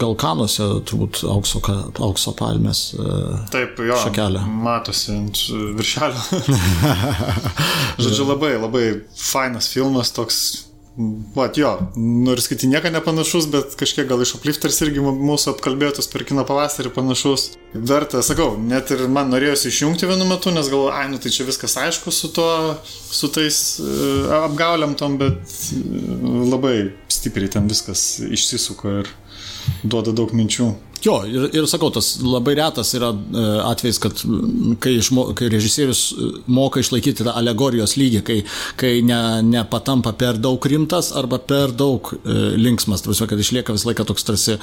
gal 0.00 0.14
kanuose, 0.18 0.70
turbūt 0.88 1.24
aukso, 1.34 1.60
aukso 1.98 2.32
palmės. 2.38 2.86
e, 2.94 3.42
Taip, 3.52 3.78
jo. 3.84 4.00
Šakelę. 4.04 4.44
Matosi 4.64 5.14
ant 5.14 5.40
viršelio. 5.78 6.44
Žodžiu, 8.04 8.28
labai, 8.28 8.54
labai 8.60 8.86
fainas 9.16 9.70
filmas 9.72 10.14
toks. 10.14 10.44
Vat 11.34 11.56
jo, 11.58 11.72
nors 11.98 12.46
kiti 12.46 12.68
nieko 12.70 12.90
nepanašus, 12.94 13.48
bet 13.50 13.72
kažkiek 13.78 14.06
gal 14.06 14.20
iš 14.22 14.36
uplifters 14.36 14.76
irgi 14.84 15.02
mūsų 15.02 15.56
apkalbėtus 15.56 16.06
per 16.12 16.22
kino 16.28 16.44
pavasarį 16.46 16.92
panašus. 16.94 17.48
Verta, 17.74 18.20
sakau, 18.22 18.52
net 18.62 18.92
ir 18.94 19.02
man 19.10 19.32
norėjosi 19.34 19.72
išjungti 19.72 20.06
vienu 20.06 20.28
metu, 20.30 20.52
nes 20.54 20.70
galvoju, 20.70 20.92
ai, 20.94 21.08
nu 21.10 21.18
tai 21.18 21.34
čia 21.34 21.48
viskas 21.48 21.74
aišku 21.82 22.14
su 22.14 22.30
tuo, 22.36 22.76
su 22.86 23.32
tais 23.34 23.58
uh, 23.82 24.36
apgauliam 24.44 24.94
tom, 24.94 25.18
bet 25.18 25.42
uh, 25.42 26.30
labai 26.54 26.76
stipriai 27.10 27.50
ten 27.56 27.66
viskas 27.66 28.22
išsisuka 28.30 28.98
ir 29.02 29.10
duoda 29.82 30.14
daug 30.14 30.30
minčių. 30.30 30.70
Jo, 31.04 31.18
ir, 31.28 31.48
ir 31.52 31.66
sakau, 31.68 31.90
tas 31.92 32.14
labai 32.24 32.54
retas 32.56 32.94
yra 32.96 33.10
e, 33.12 33.42
atvejis, 33.68 33.98
kad 34.00 34.22
kai, 34.80 34.94
išmo, 35.02 35.26
kai 35.36 35.50
režisierius 35.52 36.04
e, 36.12 36.30
moka 36.48 36.80
išlaikyti 36.80 37.26
tą 37.26 37.34
alegorijos 37.36 37.96
lygį, 38.00 38.22
kai, 38.24 38.38
kai 38.80 38.94
ne, 39.04 39.20
nepatampa 39.44 40.14
per 40.16 40.40
daug 40.40 40.64
rimtas 40.70 41.12
arba 41.16 41.40
per 41.42 41.74
daug 41.76 42.14
e, 42.16 42.38
linksmas, 42.56 43.04
tarsi, 43.04 43.28
kad 43.28 43.44
išlieka 43.44 43.76
visą 43.76 43.90
laiką 43.90 44.08
toks 44.08 44.24
tarsi 44.30 44.56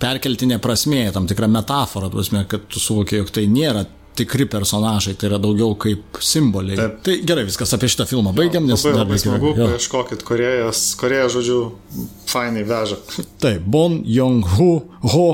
perkeltinė 0.00 0.58
prasmė, 0.64 1.04
tam 1.14 1.28
tikra 1.30 1.46
metafora, 1.50 2.10
prasme, 2.10 2.42
kad 2.50 2.66
tu 2.70 2.82
suvokiai, 2.82 3.22
jog 3.22 3.34
tai 3.36 3.46
nėra 3.50 3.84
tikri 4.20 4.44
personažai, 4.50 5.14
tai 5.14 5.28
yra 5.30 5.38
daugiau 5.40 5.76
kaip 5.80 6.18
simboliai. 6.24 6.76
Taip. 6.80 6.96
Tai 7.06 7.14
gerai, 7.30 7.44
viskas 7.48 7.72
apie 7.76 7.88
šitą 7.92 8.08
filmą 8.10 8.32
baigiam, 8.36 8.66
nes 8.68 8.82
Labai, 8.84 9.04
labai 9.04 9.20
smagu, 9.22 9.52
paieškokit 9.56 10.24
Korejos, 10.26 10.82
Koreja, 11.00 11.28
žodžiu, 11.32 11.60
fainai 12.28 12.64
veža. 12.68 12.98
Taip, 13.40 13.62
Bon 13.70 14.00
Jong-ho, 14.04 14.72
ho, 15.14 15.28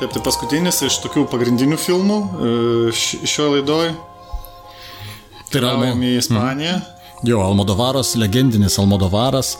Taip, 0.08 0.14
tai 0.16 0.22
paskutinis 0.24 0.78
iš 0.88 1.02
tokių 1.04 1.26
pagrindinių 1.28 1.76
filmų 1.84 2.18
e, 2.24 2.52
š- 2.96 3.20
šio 3.28 3.50
laidoj. 3.58 3.90
Tai 5.52 5.60
yra 5.60 5.72
Almo, 5.74 5.90
į 6.00 6.12
Ispaniją. 6.22 6.76
jo, 7.28 7.42
Almodovaras, 7.44 8.14
legendinis 8.20 8.78
Almodovaras, 8.80 9.56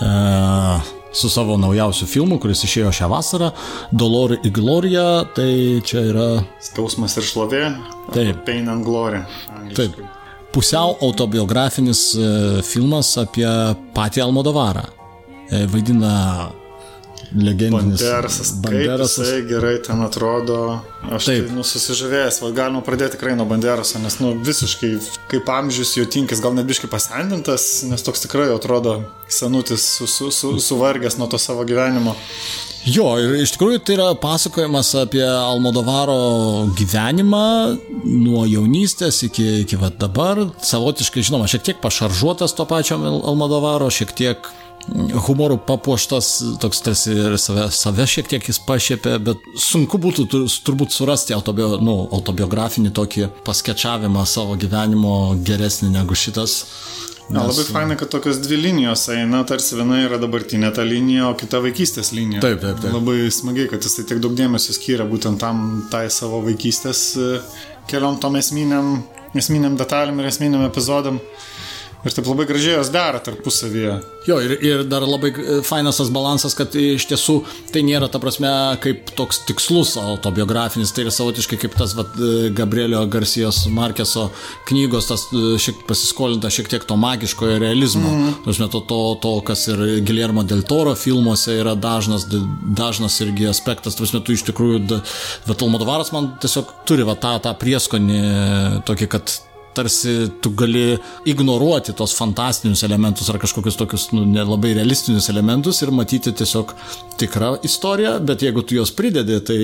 uh, 0.00 0.80
su 1.12 1.28
savo 1.32 1.56
naujausiu 1.60 2.06
filmu, 2.08 2.38
kuris 2.40 2.62
išėjo 2.64 2.92
šią 2.96 3.08
vasarą, 3.12 3.50
Dolor 3.92 4.36
y 4.40 4.50
Gloria, 4.54 5.24
tai 5.36 5.80
čia 5.84 6.04
yra 6.12 6.28
Skausmas 6.64 7.16
ir 7.20 7.26
šlovė. 7.28 7.62
Taip. 8.14 8.44
Pain 8.46 8.68
and 8.72 8.84
Glory. 8.86 9.20
Taip. 9.76 9.96
Pusiau 10.54 10.96
autobiografinis 11.02 12.00
e, 12.18 12.28
filmas 12.66 13.12
apie 13.20 13.46
patį 13.94 14.24
Almodovarą. 14.24 14.82
E, 15.50 15.64
Vaidina 15.70 16.48
legendinis 17.34 18.00
Banderasas. 18.00 18.52
Banderasas. 18.52 18.52
Banderasas. 18.64 19.26
Jisai 19.26 19.42
gerai 19.48 19.74
ten 19.86 20.02
atrodo. 20.02 20.58
Aš 21.00 21.24
taip, 21.24 21.36
Taip. 21.36 21.46
tai, 21.48 21.56
nu, 21.56 21.64
susižavėjęs, 21.66 22.40
va, 22.44 22.50
galima 22.56 22.82
pradėti 22.84 23.16
tikrai 23.16 23.36
nuo 23.38 23.46
Banderaso, 23.48 23.98
nes, 24.02 24.18
nu, 24.20 24.32
visiškai 24.46 24.90
kaip 25.30 25.48
amžius 25.54 25.94
jo 25.96 26.04
tinkis, 26.10 26.42
gal 26.44 26.52
net 26.56 26.68
biškai 26.68 26.90
pasendintas, 26.92 27.68
nes 27.88 28.04
toks 28.04 28.26
tikrai 28.26 28.50
atrodo 28.54 28.98
senutis, 29.30 29.86
su, 29.96 30.06
su, 30.10 30.30
su, 30.34 30.56
suvargęs 30.60 31.16
nuo 31.20 31.30
to 31.30 31.38
savo 31.40 31.64
gyvenimo. 31.64 32.16
Jo, 32.88 33.10
ir 33.20 33.34
iš 33.42 33.52
tikrųjų 33.56 33.82
tai 33.84 33.96
yra 33.98 34.06
pasakojimas 34.16 34.94
apie 35.02 35.20
Almodovaro 35.24 36.70
gyvenimą 36.78 37.42
nuo 38.04 38.46
jaunystės 38.48 39.18
iki, 39.26 39.44
iki 39.66 39.76
va 39.80 39.90
dabar. 39.92 40.40
Savotiškai, 40.64 41.20
žinoma, 41.28 41.48
šiek 41.50 41.66
tiek 41.66 41.82
pašaržuotas 41.82 42.56
to 42.56 42.64
pačio 42.64 42.96
Al- 42.96 43.20
Almodovaro, 43.34 43.90
šiek 43.92 44.14
tiek 44.16 44.48
humorų 45.26 45.58
papuoštas, 45.66 46.30
toks 46.62 46.82
tarsi 46.84 47.12
ir 47.14 47.36
save, 47.38 47.68
save 47.74 48.06
šiek 48.10 48.30
tiek 48.30 48.48
jis 48.50 48.58
pašiepė, 48.66 49.18
bet 49.22 49.44
sunku 49.58 50.00
būtų 50.02 50.26
tur- 50.30 50.48
turbūt 50.66 50.94
surasti 50.94 51.36
autobio, 51.36 51.76
nu, 51.82 52.08
autobiografinį 52.12 52.92
tokį 52.96 53.28
paskečavimą 53.46 54.26
savo 54.26 54.56
gyvenimo 54.60 55.36
geresnį 55.46 55.92
negu 55.94 56.18
šitas. 56.18 56.64
Na, 57.30 57.44
labai 57.46 57.62
fainai, 57.62 57.94
kad 57.94 58.10
tokios 58.10 58.40
dvi 58.42 58.56
linijos 58.58 59.04
eina, 59.14 59.44
tarsi 59.46 59.76
viena 59.78 60.00
yra 60.02 60.16
dabartinė 60.18 60.72
ta 60.74 60.82
linija, 60.82 61.28
o 61.30 61.36
kita 61.38 61.60
vaikystės 61.62 62.10
linija. 62.10 62.40
Taip, 62.42 62.58
taip, 62.58 62.80
taip. 62.82 62.90
Labai 62.96 63.28
smagiai, 63.30 63.68
kad 63.70 63.86
jisai 63.86 64.02
tiek 64.08 64.18
daug 64.18 64.34
dėmesio 64.34 64.74
skiria 64.74 65.06
būtent 65.06 65.38
tam, 65.38 65.84
tai 65.92 66.08
savo 66.10 66.40
vaikystės 66.42 67.04
e, 67.14 67.28
keliom 67.92 68.18
tom 68.18 68.34
esminiam, 68.40 68.96
esminiam 69.38 69.78
detalėm 69.78 70.18
ir 70.18 70.30
esminiam 70.32 70.66
epizodam. 70.66 71.20
Ir 72.00 72.14
taip 72.16 72.28
labai 72.30 72.46
gražiai 72.48 72.78
jos 72.78 72.88
dera 72.92 73.18
tarpusavyje. 73.20 73.98
Jo, 74.28 74.36
ir, 74.44 74.52
ir 74.64 74.82
dar 74.88 75.04
labai 75.04 75.30
fainas 75.64 75.98
tas 76.00 76.10
balansas, 76.12 76.54
kad 76.56 76.72
iš 76.76 77.04
tiesų 77.10 77.34
tai 77.72 77.82
nėra, 77.84 78.08
ta 78.12 78.20
prasme, 78.20 78.48
kaip 78.80 79.12
toks 79.16 79.42
tikslus 79.48 79.94
autobiografinis, 80.00 80.92
tai 80.96 81.06
yra 81.06 81.12
savotiškai 81.12 81.58
kaip 81.60 81.76
tas 81.76 81.92
vat, 81.96 82.16
e, 82.16 82.50
Gabrielio 82.56 83.02
Garcijos 83.12 83.62
Markeso 83.72 84.28
knygos, 84.68 85.08
tas 85.10 85.26
e, 85.32 85.42
šiek 85.60 85.82
pasiskolinta 85.88 86.52
šiek 86.52 86.70
tiek 86.72 86.86
to 86.88 86.96
magiškojo 87.00 87.58
realizmo. 87.60 88.12
Mm. 88.12 88.38
Prasme, 88.46 88.70
to, 88.72 88.80
to, 88.88 89.00
to, 89.24 89.34
kas 89.50 89.66
ir 89.72 89.84
Giliermo 90.04 90.44
del 90.48 90.64
Toro 90.68 90.96
filmuose 90.96 91.58
yra 91.60 91.76
dažnas, 91.76 92.24
dažnas 92.76 93.20
irgi 93.24 93.48
aspektas, 93.52 93.96
prasme, 94.00 94.24
tu 94.24 94.36
iš 94.36 94.46
tikrųjų, 94.48 94.82
da- 94.88 95.02
bet 95.48 95.68
Almodovaras 95.68 96.12
man 96.16 96.34
tiesiog 96.40 96.72
turi 96.88 97.04
va, 97.08 97.16
tą, 97.20 97.36
tą 97.44 97.56
prieskonį 97.60 98.24
tokį, 98.88 99.12
kad 99.16 99.36
tarsi 99.74 100.30
tu 100.42 100.50
gali 100.56 100.98
ignoruoti 101.30 101.94
tos 101.96 102.14
fantastinius 102.18 102.82
elementus 102.86 103.30
ar 103.30 103.38
kažkokius 103.42 103.78
tokius 103.78 104.08
nu, 104.12 104.24
nelabai 104.26 104.74
realistinius 104.78 105.28
elementus 105.32 105.82
ir 105.82 105.92
matyti 105.94 106.32
tiesiog 106.36 106.74
tikrą 107.20 107.52
istoriją, 107.66 108.14
bet 108.24 108.42
jeigu 108.42 108.62
tu 108.64 108.78
juos 108.78 108.92
pridedi, 108.96 109.36
tai 109.44 109.58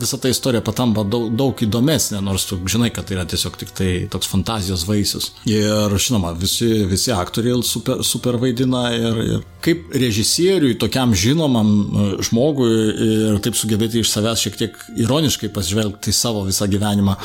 visa 0.00 0.18
ta 0.18 0.30
istorija 0.32 0.62
patampa 0.64 1.04
daug, 1.04 1.28
daug 1.36 1.62
įdomesnė, 1.66 2.22
nors 2.24 2.46
tu 2.48 2.58
žinai, 2.70 2.90
kad 2.94 3.08
tai 3.08 3.18
yra 3.18 3.26
tiesiog 3.28 3.58
tik 3.60 3.74
tai 3.76 3.90
toks 4.12 4.30
fantazijos 4.30 4.86
vaisius. 4.88 5.30
Ir 5.50 5.96
žinoma, 6.00 6.32
visi, 6.40 6.70
visi 6.90 7.12
aktoriai 7.14 7.60
super, 7.66 8.04
super 8.06 8.40
vaidina 8.40 8.86
ir, 8.96 9.22
ir 9.36 9.46
kaip 9.64 9.92
režisieriui, 9.92 10.78
tokiam 10.80 11.12
žinomam 11.14 11.70
e, 11.70 12.10
žmogui 12.30 12.72
ir 13.10 13.40
taip 13.44 13.58
sugebėti 13.58 14.00
iš 14.00 14.12
savęs 14.14 14.46
šiek 14.46 14.60
tiek 14.60 14.84
ironiškai 15.04 15.52
pasižvelgti 15.52 16.12
į 16.12 16.16
savo 16.16 16.46
visą 16.48 16.68
gyvenimą, 16.70 17.18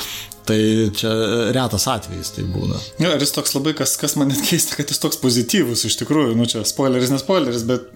Tai 0.45 0.57
čia 0.93 1.09
retas 1.55 1.87
atvejis 1.89 2.29
tai 2.35 2.43
būna. 2.45 2.77
Jo, 3.01 3.15
ir 3.15 3.23
jis 3.23 3.33
toks 3.33 3.55
labai, 3.55 3.71
kas, 3.77 3.95
kas 3.97 4.13
man 4.19 4.29
net 4.29 4.43
keista, 4.45 4.75
kad 4.77 4.91
jis 4.93 5.01
toks 5.01 5.17
pozityvus 5.17 5.87
iš 5.89 5.95
tikrųjų, 6.03 6.35
nu 6.37 6.45
čia 6.49 6.61
spoileris, 6.69 7.09
ne 7.09 7.17
spoileris, 7.17 7.63
bet 7.65 7.87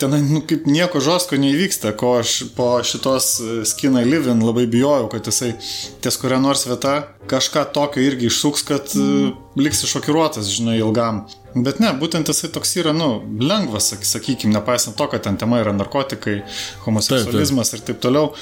tenai, 0.00 0.22
nu 0.24 0.40
kaip 0.48 0.64
nieko 0.70 1.02
žosko 1.04 1.36
neįvyksta, 1.40 1.92
ko 2.00 2.14
aš 2.22 2.38
po 2.56 2.70
šitos 2.80 3.28
e, 3.44 3.58
Skinai 3.68 4.06
Livin 4.08 4.40
labai 4.44 4.64
bijojau, 4.72 5.10
kad 5.12 5.28
jisai 5.28 5.52
ties 6.00 6.16
kuria 6.20 6.40
nors 6.40 6.64
vieta 6.70 6.96
kažką 7.28 7.66
tokio 7.76 8.00
irgi 8.00 8.30
išsuks, 8.30 8.64
kad 8.70 8.96
mm. 8.96 9.60
liksi 9.60 9.90
šokiruotas, 9.90 10.48
žinai, 10.48 10.78
ilgam. 10.80 11.26
Bet 11.58 11.80
ne, 11.82 11.92
būtent 12.00 12.32
jisai 12.32 12.48
toks 12.54 12.72
yra, 12.80 12.96
nu, 12.96 13.18
lengvas, 13.42 13.92
sakykime, 14.00 14.54
nepaisant 14.56 14.96
to, 14.96 15.10
kad 15.12 15.28
ten 15.28 15.36
tema 15.40 15.60
yra 15.60 15.76
narkotikai, 15.76 16.40
homoseksualizmas 16.86 17.74
taip, 17.74 17.82
taip. 17.82 17.84
ir 17.84 17.92
taip 17.92 18.04
toliau. 18.08 18.32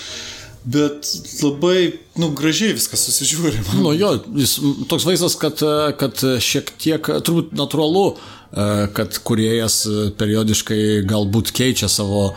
Bet 0.67 1.07
labai, 1.45 1.93
nu, 2.19 2.33
gražiai 2.35 2.75
viskas 2.75 3.05
susižiūri. 3.07 3.61
man. 3.69 3.83
Nu 3.85 3.93
jo, 3.95 4.17
jis 4.35 4.57
toks 4.91 5.07
vaizdas, 5.07 5.37
kad, 5.39 5.63
kad 6.01 6.25
šiek 6.43 6.73
tiek, 6.83 7.11
turbūt 7.23 7.55
natūralu, 7.55 8.09
kad 8.97 9.19
kuriejas 9.27 9.85
periodiškai 10.19 10.81
galbūt 11.07 11.53
keičia 11.55 11.91
savo, 11.93 12.33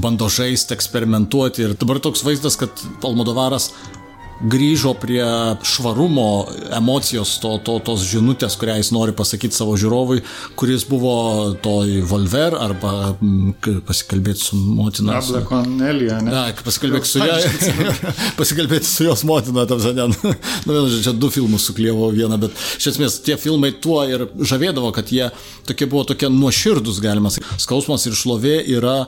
bando 0.00 0.30
žaisti, 0.32 0.76
eksperimentuoti. 0.76 1.66
Ir 1.66 1.76
dabar 1.80 2.00
toks 2.04 2.24
vaizdas, 2.24 2.56
kad 2.60 2.84
Palmodovaras 3.04 3.70
grįžo 4.40 4.94
prie 4.98 5.24
švarumo 5.62 6.46
emocijos, 6.76 7.36
to, 7.42 7.56
to, 7.64 7.78
tos 7.84 8.04
žinutės, 8.08 8.56
kurią 8.58 8.76
jis 8.80 8.90
nori 8.94 9.14
pasakyti 9.16 9.56
savo 9.56 9.76
žiūrovui, 9.80 10.22
kuris 10.58 10.86
buvo 10.88 11.14
toj 11.64 12.02
Volver 12.08 12.56
arba 12.58 13.14
mm, 13.14 13.82
pasikalbėti 13.86 14.42
su 14.48 14.58
motina. 14.58 15.18
Abla 15.20 15.44
Cornelia, 15.48 16.20
ne? 16.24 16.34
Na, 16.34 16.44
pasikalbėk 16.66 17.08
su 17.08 17.22
ją. 17.22 17.38
pasikalbėti 18.40 18.88
su 18.88 19.08
jos 19.08 19.24
motina, 19.28 19.66
tam. 19.70 19.82
Nu, 19.84 20.34
vienu 20.68 20.86
žodžiu, 20.88 21.02
čia 21.08 21.16
du 21.16 21.30
filmus 21.32 21.68
suklievau 21.70 22.10
vieną, 22.14 22.38
bet 22.46 22.64
iš 22.78 22.92
esmės 22.94 23.20
tie 23.24 23.38
filmai 23.40 23.72
tuo 23.84 24.02
ir 24.08 24.26
žavėdavo, 24.38 24.92
kad 24.96 25.12
jie 25.14 25.30
tokie 25.68 25.88
buvo 25.90 26.06
tokie 26.10 26.30
nuoširdus, 26.32 27.02
galima 27.04 27.32
sakyti. 27.32 27.62
Skausmas 27.64 28.06
ir 28.08 28.18
šlovė 28.18 28.58
yra 28.76 29.04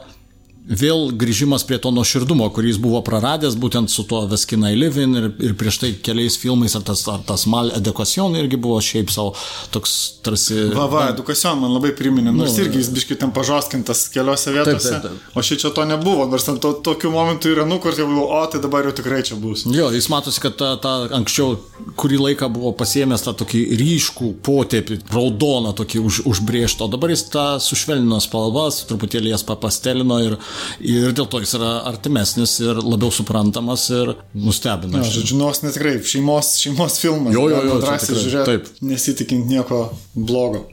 vėl 0.66 1.12
grįžimas 1.14 1.62
prie 1.66 1.79
to 1.83 1.92
nuoširdumo, 1.94 2.48
kurį 2.55 2.72
jis 2.72 2.81
buvo 2.83 3.00
praradęs 3.07 3.55
būtent 3.61 3.90
su 3.92 4.02
tuo 4.09 4.24
Veskinai 4.31 4.74
Livin 4.76 5.14
ir, 5.18 5.29
ir 5.38 5.55
prieš 5.59 5.79
tai 5.83 5.90
keliais 5.94 6.37
filmais, 6.40 6.74
ar 6.79 6.83
tas, 6.87 7.05
ar 7.11 7.22
tas 7.26 7.46
Mal 7.50 7.70
Education 7.76 8.35
irgi 8.38 8.59
buvo 8.61 8.81
šiaip 8.83 9.12
savo 9.14 9.35
toks 9.74 9.94
tarsi... 10.26 10.59
Va, 10.74 10.88
va, 10.90 11.07
edukacijon 11.12 11.61
man 11.62 11.74
labai 11.76 11.92
priminė, 11.96 12.35
nors 12.35 12.57
Nu, 12.57 12.64
irgi 12.64 12.83
jis 12.83 12.90
biškai 12.96 13.18
ten 13.22 13.33
pažoskintas 13.37 14.07
keliose 14.14 14.55
vietose. 14.55 14.96
taip, 14.96 15.07
taip. 15.07 15.37
O 15.38 15.44
šį 15.46 15.61
čia 15.62 15.72
to 15.76 15.87
nebuvo, 15.87 16.26
nors 16.31 16.48
ten 16.48 16.59
to, 16.62 16.72
tokių 16.87 17.12
momentų 17.14 17.55
yra, 17.55 17.66
nu, 17.68 17.79
kur 17.83 17.94
jau, 17.96 18.09
o 18.26 18.42
tai 18.50 18.62
dabar 18.64 18.88
jau 18.88 18.94
tikrai 18.96 19.22
čia 19.26 19.38
bus. 19.38 19.66
Jo, 19.70 19.92
jis 19.94 20.11
matosi, 20.12 20.42
kad 20.42 20.59
ta, 20.59 20.72
ta 20.83 20.96
anksčiau 21.16 21.57
kurį 21.98 22.20
laiką 22.24 22.50
buvo 22.52 22.72
pasiemęs 22.76 23.24
tą 23.26 23.37
tokį 23.42 23.62
ryškų 23.81 24.33
potėpį, 24.46 25.00
raudoną 25.12 25.74
tokį 25.79 26.02
už, 26.09 26.20
užbriežtą, 26.33 26.87
o 26.87 26.92
dabar 26.92 27.12
jis 27.14 27.26
tą 27.31 27.46
sušvelnino 27.62 28.18
spalvas, 28.24 28.83
truputėlį 28.88 29.35
jas 29.35 29.44
papastelino 29.46 30.18
ir, 30.24 30.38
ir 30.81 31.14
dėl 31.16 31.29
to 31.31 31.40
jis 31.45 31.57
yra 31.59 31.73
artimesnis 31.90 32.59
ir 32.64 32.81
labiau 32.83 33.12
suprantamas 33.14 33.88
ir 33.95 34.14
nustebina. 34.35 35.01
Na, 35.01 35.11
žodžiu, 35.16 35.38
nors 35.40 35.62
net 35.64 35.77
tikrai 35.77 35.99
šeimos, 36.05 36.57
šeimos 36.62 37.01
filmas. 37.03 37.35
Jo, 37.37 37.49
jo, 37.53 37.62
jo, 37.71 37.81
drąsiai 37.83 38.23
žiūrėti, 38.23 38.47
taip. 38.53 38.73
nesitikint 38.85 39.51
nieko 39.51 39.88
blogo. 40.14 40.66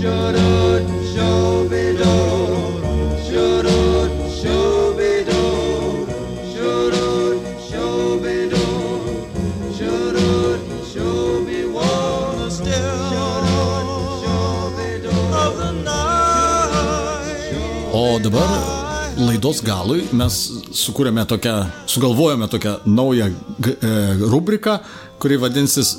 O 0.00 1.49
dabar 18.22 18.48
laidos 19.20 19.60
galui 19.64 20.02
mes 20.16 20.34
sukūrėme 20.76 21.24
tokią, 21.28 21.54
sugalvojome 21.90 22.48
tokią 22.48 22.74
naują 22.86 23.26
e, 23.26 23.94
rubriką, 24.20 24.78
kuri 25.20 25.38
vadinsis 25.40 25.96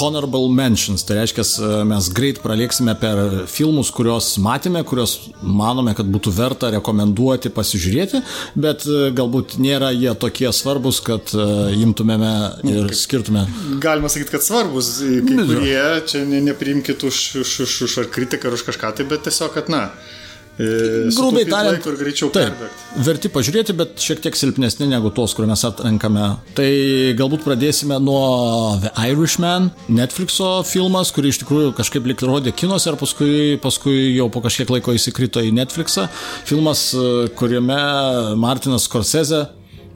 Honorable 0.00 0.48
Mentions. 0.48 1.04
Tai 1.04 1.16
reiškia, 1.18 1.44
e, 1.44 1.84
mes 1.88 2.08
greit 2.14 2.40
pralėksime 2.42 2.94
per 3.00 3.20
filmus, 3.50 3.90
kuriuos 3.94 4.32
matėme, 4.42 4.82
kuriuos 4.86 5.14
manome, 5.42 5.94
kad 5.96 6.08
būtų 6.10 6.32
verta 6.34 6.70
rekomenduoti, 6.74 7.52
pasižiūrėti, 7.54 8.22
bet 8.66 8.86
e, 8.88 9.10
galbūt 9.16 9.58
nėra 9.62 9.92
jie 9.94 10.14
tokie 10.18 10.50
svarbus, 10.56 11.02
kad 11.04 11.34
e, 11.34 11.46
imtumėme 11.84 12.34
ir 12.70 12.90
skirtume. 12.96 13.46
Galima 13.84 14.10
sakyti, 14.12 14.34
kad 14.36 14.46
svarbus 14.46 14.96
kai 15.00 15.38
kurie, 15.44 15.86
čia 16.08 16.24
ne, 16.28 16.42
nepriimkit 16.50 17.06
už, 17.06 17.24
už, 17.44 17.56
už, 17.66 17.80
už 17.88 17.98
ar 18.04 18.12
kritiką 18.18 18.50
ar 18.50 18.58
už 18.58 18.68
kažką 18.70 18.94
tai, 18.98 19.08
bet 19.10 19.26
tiesiog, 19.28 19.54
kad 19.58 19.72
na. 19.72 19.88
E, 20.58 20.68
sutaupyt 21.14 21.50
tariant, 21.50 21.88
ir 21.90 21.96
greičiau 22.00 22.30
taip, 22.34 22.52
perbėgti. 22.52 23.04
verti 23.06 23.30
pažiūrėti, 23.34 23.76
bet 23.78 24.04
šiek 24.04 24.22
tiek 24.24 24.38
silpnesni 24.38 24.88
negu 24.90 25.10
tos, 25.14 25.34
kur 25.36 25.48
mes 25.50 25.64
atrenkame. 25.66 26.28
Tai 26.58 26.68
galbūt 27.18 27.46
pradėsime 27.46 27.98
nuo 28.02 28.22
The 28.84 28.92
Irishman, 29.10 29.70
Netflixo 29.88 30.52
filmas, 30.68 31.12
kurį 31.14 31.34
iš 31.34 31.42
tikrųjų 31.42 31.74
kažkaip 31.80 32.06
lik 32.10 32.22
rodė 32.24 32.54
kinos 32.54 32.86
ir 32.90 33.00
paskui, 33.00 33.34
paskui 33.62 34.14
jau 34.14 34.30
po 34.32 34.44
kažkiek 34.44 34.70
laiko 34.76 34.94
įsikrito 34.96 35.42
į 35.44 35.52
Netflixą. 35.58 36.08
Filmas, 36.48 36.88
e, 36.94 37.28
kuriame 37.38 37.82
Martinas 38.40 38.88
Scorsese 38.88 39.46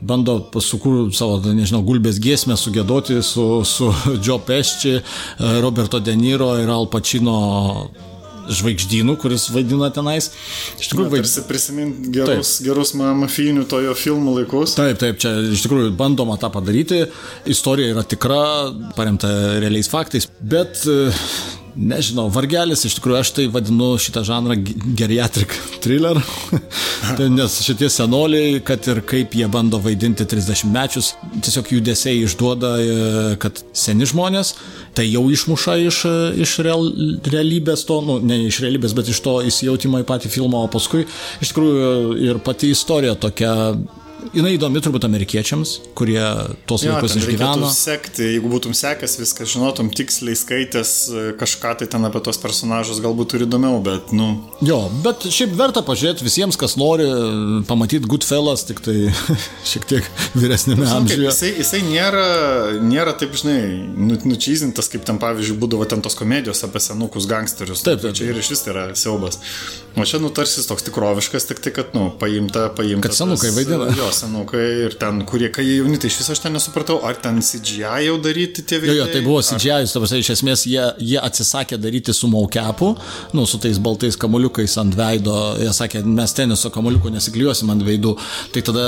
bando 0.00 0.38
sukurti 0.62 1.16
savo, 1.18 1.38
nežinau, 1.42 1.82
gulbės 1.86 2.20
giesmę 2.22 2.56
sugėdoti 2.58 3.20
su, 3.22 3.64
su 3.66 3.90
Joe 4.24 4.38
Pesci, 4.46 4.98
e, 4.98 5.02
Roberto 5.62 6.00
De 6.00 6.14
Niro 6.16 6.54
ir 6.60 6.70
Al 6.70 6.88
Pacino 6.90 7.38
žvaigždynų, 8.48 9.16
kuris 9.20 9.48
vaidina 9.54 9.90
tenais. 9.94 10.30
Iš 10.78 10.92
tikrųjų, 10.92 11.12
vaid... 11.14 11.26
Tarsi 11.26 11.44
prisiminti 11.48 12.12
gerus, 12.14 12.56
taip. 12.58 12.68
gerus 12.68 12.94
mafijinių 12.98 13.66
tojo 13.70 13.94
filmų 13.98 14.38
laikus. 14.40 14.76
Taip, 14.78 14.98
taip, 15.02 15.20
čia 15.22 15.34
iš 15.52 15.64
tikrųjų 15.66 15.92
bandoma 15.98 16.38
tą 16.40 16.50
padaryti. 16.54 17.04
Istorija 17.48 17.94
yra 17.94 18.04
tikra, 18.08 18.42
paremta 18.98 19.30
realiais 19.62 19.90
faktais, 19.92 20.28
bet 20.40 20.84
Nežinau, 21.78 22.24
vargelis, 22.34 22.80
iš 22.88 22.96
tikrųjų 22.96 23.18
aš 23.20 23.30
tai 23.36 23.44
vadinu 23.54 23.92
šitą 24.02 24.24
žanrą 24.26 24.56
geriatric 24.98 25.52
thriller, 25.84 26.18
tai 27.18 27.28
nes 27.30 27.54
šitie 27.62 27.86
senoliai, 27.92 28.56
kad 28.66 28.82
ir 28.90 28.98
kaip 29.06 29.36
jie 29.38 29.46
bando 29.52 29.78
vaidinti 29.84 30.26
30 30.26 30.72
mečius, 30.74 31.12
tiesiog 31.44 31.70
judesiai 31.76 32.24
išduoda, 32.24 32.72
e, 32.82 32.96
kad 33.38 33.62
seni 33.70 34.08
žmonės, 34.10 34.56
tai 34.98 35.06
jau 35.06 35.22
išmuša 35.30 35.76
iš, 35.84 36.00
iš 36.48 36.56
real, 36.66 36.90
realybės 37.30 37.86
to, 37.86 38.00
nu, 38.08 38.18
ne 38.26 38.40
iš 38.48 38.58
realybės, 38.64 38.96
bet 38.98 39.12
iš 39.14 39.22
to 39.22 39.38
įsijautimo 39.46 40.02
į 40.02 40.08
patį 40.08 40.34
filmą, 40.34 40.64
o 40.66 40.72
paskui 40.72 41.06
iš 41.38 41.52
tikrųjų 41.52 42.18
ir 42.26 42.42
pati 42.42 42.74
istorija 42.74 43.14
tokia 43.22 43.54
jinai 44.34 44.54
įdomi 44.56 44.80
turbūt 44.82 45.06
amerikiečiams, 45.08 45.74
kurie 45.98 46.20
tuos 46.68 46.84
jo, 46.84 46.92
laikus 46.94 47.16
išgyveno. 47.18 47.70
Sekti, 47.72 48.26
jeigu 48.34 48.50
būtum 48.52 48.74
sekęs 48.76 49.18
viską, 49.20 49.46
žinotum 49.48 49.90
tiksliai 49.94 50.36
skaitęs 50.38 50.92
e, 51.08 51.24
kažką 51.38 51.74
tai 51.80 51.88
ten 51.90 52.06
apie 52.08 52.22
tos 52.24 52.40
personažus, 52.42 53.00
galbūt 53.04 53.36
ir 53.36 53.46
įdomiau, 53.46 53.80
bet, 53.84 54.12
nu. 54.16 54.30
Jo, 54.64 54.80
bet 55.04 55.26
šiaip 55.32 55.54
verta 55.58 55.82
pažiūrėti 55.86 56.26
visiems, 56.26 56.58
kas 56.60 56.76
nori 56.80 57.06
pamatyti 57.68 58.10
Goodfellas, 58.10 58.66
tik 58.68 58.82
tai 58.84 58.96
šiek 59.70 59.88
tiek 59.90 60.10
vyresnėme 60.38 60.88
amžiuje. 60.98 61.28
Jisai, 61.28 61.52
jisai 61.62 61.82
nėra, 61.86 62.26
nėra 62.84 63.14
taip, 63.18 63.36
žinai, 63.38 63.60
nu, 63.94 64.18
nučyzintas, 64.28 64.90
kaip 64.92 65.06
ten, 65.08 65.20
pavyzdžiui, 65.22 65.58
būdavo 65.62 65.88
ten 65.88 66.04
tos 66.04 66.18
komedijos 66.18 66.64
apie 66.66 66.82
senukus 66.82 67.28
gangsterius. 67.30 67.84
Taip, 67.86 68.02
taip. 68.04 68.16
Čia 68.18 68.32
ir 68.32 68.42
iš 68.42 68.52
vis 68.54 68.64
tai 68.64 68.74
yra 68.74 68.88
siaubas. 68.98 69.40
O 69.98 70.04
čia, 70.06 70.20
nu, 70.22 70.30
tarsi 70.34 70.62
toks 70.66 70.84
tikroviškas, 70.86 71.48
tik 71.48 71.62
tai, 71.64 71.72
kad, 71.74 71.94
nu, 71.96 72.08
paimta, 72.20 72.68
paimta. 72.76 73.08
Kad 73.08 73.16
senukai 73.18 73.50
vaidina. 73.54 73.88
Jo, 73.98 74.07
senukai 74.14 74.64
ir 74.86 74.96
ten, 75.00 75.20
kurie, 75.28 75.50
kai 75.54 75.64
jie 75.66 75.78
jauni, 75.78 75.98
tai 76.00 76.10
iš 76.10 76.18
viso 76.20 76.34
aš 76.34 76.42
ten 76.44 76.54
nesupratau, 76.56 76.98
ar 77.06 77.18
ten 77.22 77.40
CGI 77.44 78.08
jau 78.08 78.16
daryti 78.22 78.64
tie 78.64 78.80
veidai. 78.82 78.96
Jo, 78.96 79.04
jo, 79.04 79.08
tai 79.14 79.22
buvo 79.24 79.42
CGI, 79.44 79.72
ar... 79.76 79.88
tavasi, 79.92 80.20
iš 80.22 80.32
esmės 80.36 80.64
jie, 80.70 80.82
jie 81.10 81.18
atsisakė 81.22 81.78
daryti 81.80 82.14
su 82.16 82.30
maukepu, 82.32 82.90
nu, 83.36 83.46
su 83.48 83.60
tais 83.62 83.80
baltais 83.82 84.18
kamuoliukais 84.20 84.76
ant 84.82 84.96
veido, 84.98 85.36
jie 85.62 85.72
sakė, 85.76 86.02
mes 86.18 86.36
teniso 86.36 86.72
kamuoliukų 86.74 87.14
nesikliuosim 87.14 87.72
ant 87.74 87.86
veidų. 87.86 88.14
Tai 88.54 88.64
tada 88.70 88.86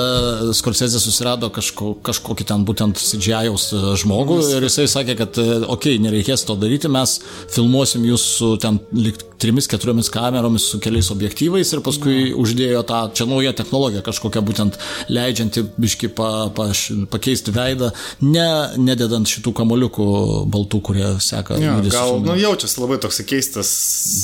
Scorsese 0.56 1.00
susirado 1.02 1.50
kažko, 1.54 1.94
kažkokį 2.06 2.48
ten 2.52 2.66
būtent 2.68 3.00
CGI-aus 3.00 3.70
e, 3.76 3.82
žmogų 4.04 4.40
ir 4.56 4.68
jisai 4.68 4.86
sakė, 4.90 5.18
kad, 5.22 5.40
e, 5.40 5.60
okei, 5.64 5.96
okay, 5.96 6.04
nereikės 6.04 6.46
to 6.48 6.58
daryti, 6.60 6.90
mes 6.92 7.18
filmuosim 7.54 8.06
jūs 8.08 8.28
su 8.38 8.54
ten 8.60 8.80
likt 8.96 9.26
trimis, 9.40 9.68
keturiomis 9.70 10.10
kameromis 10.12 10.66
su 10.72 10.80
keliais 10.82 11.08
objektyvais 11.14 11.72
ir 11.72 11.82
paskui 11.84 12.30
uždėjo 12.36 12.82
tą, 12.88 13.00
čia 13.16 13.26
nauja 13.28 13.54
technologija 13.56 14.04
kažkokia 14.04 14.42
būtent 14.44 14.76
leidžianti 15.10 15.64
biški 15.80 16.10
pa, 16.16 16.48
pa, 16.54 16.70
pakeisti 17.10 17.52
veidą, 17.54 17.90
ne, 18.22 18.46
nededant 18.80 19.28
šitų 19.28 19.52
kamoliukų 19.60 20.06
baltų, 20.50 20.80
kurie 20.86 21.08
seka. 21.22 21.58
Ja, 21.60 21.76
gal, 21.90 22.18
nu, 22.24 22.36
jaučiasi 22.38 22.80
labai 22.80 23.00
toks 23.02 23.22
keistas 23.28 23.70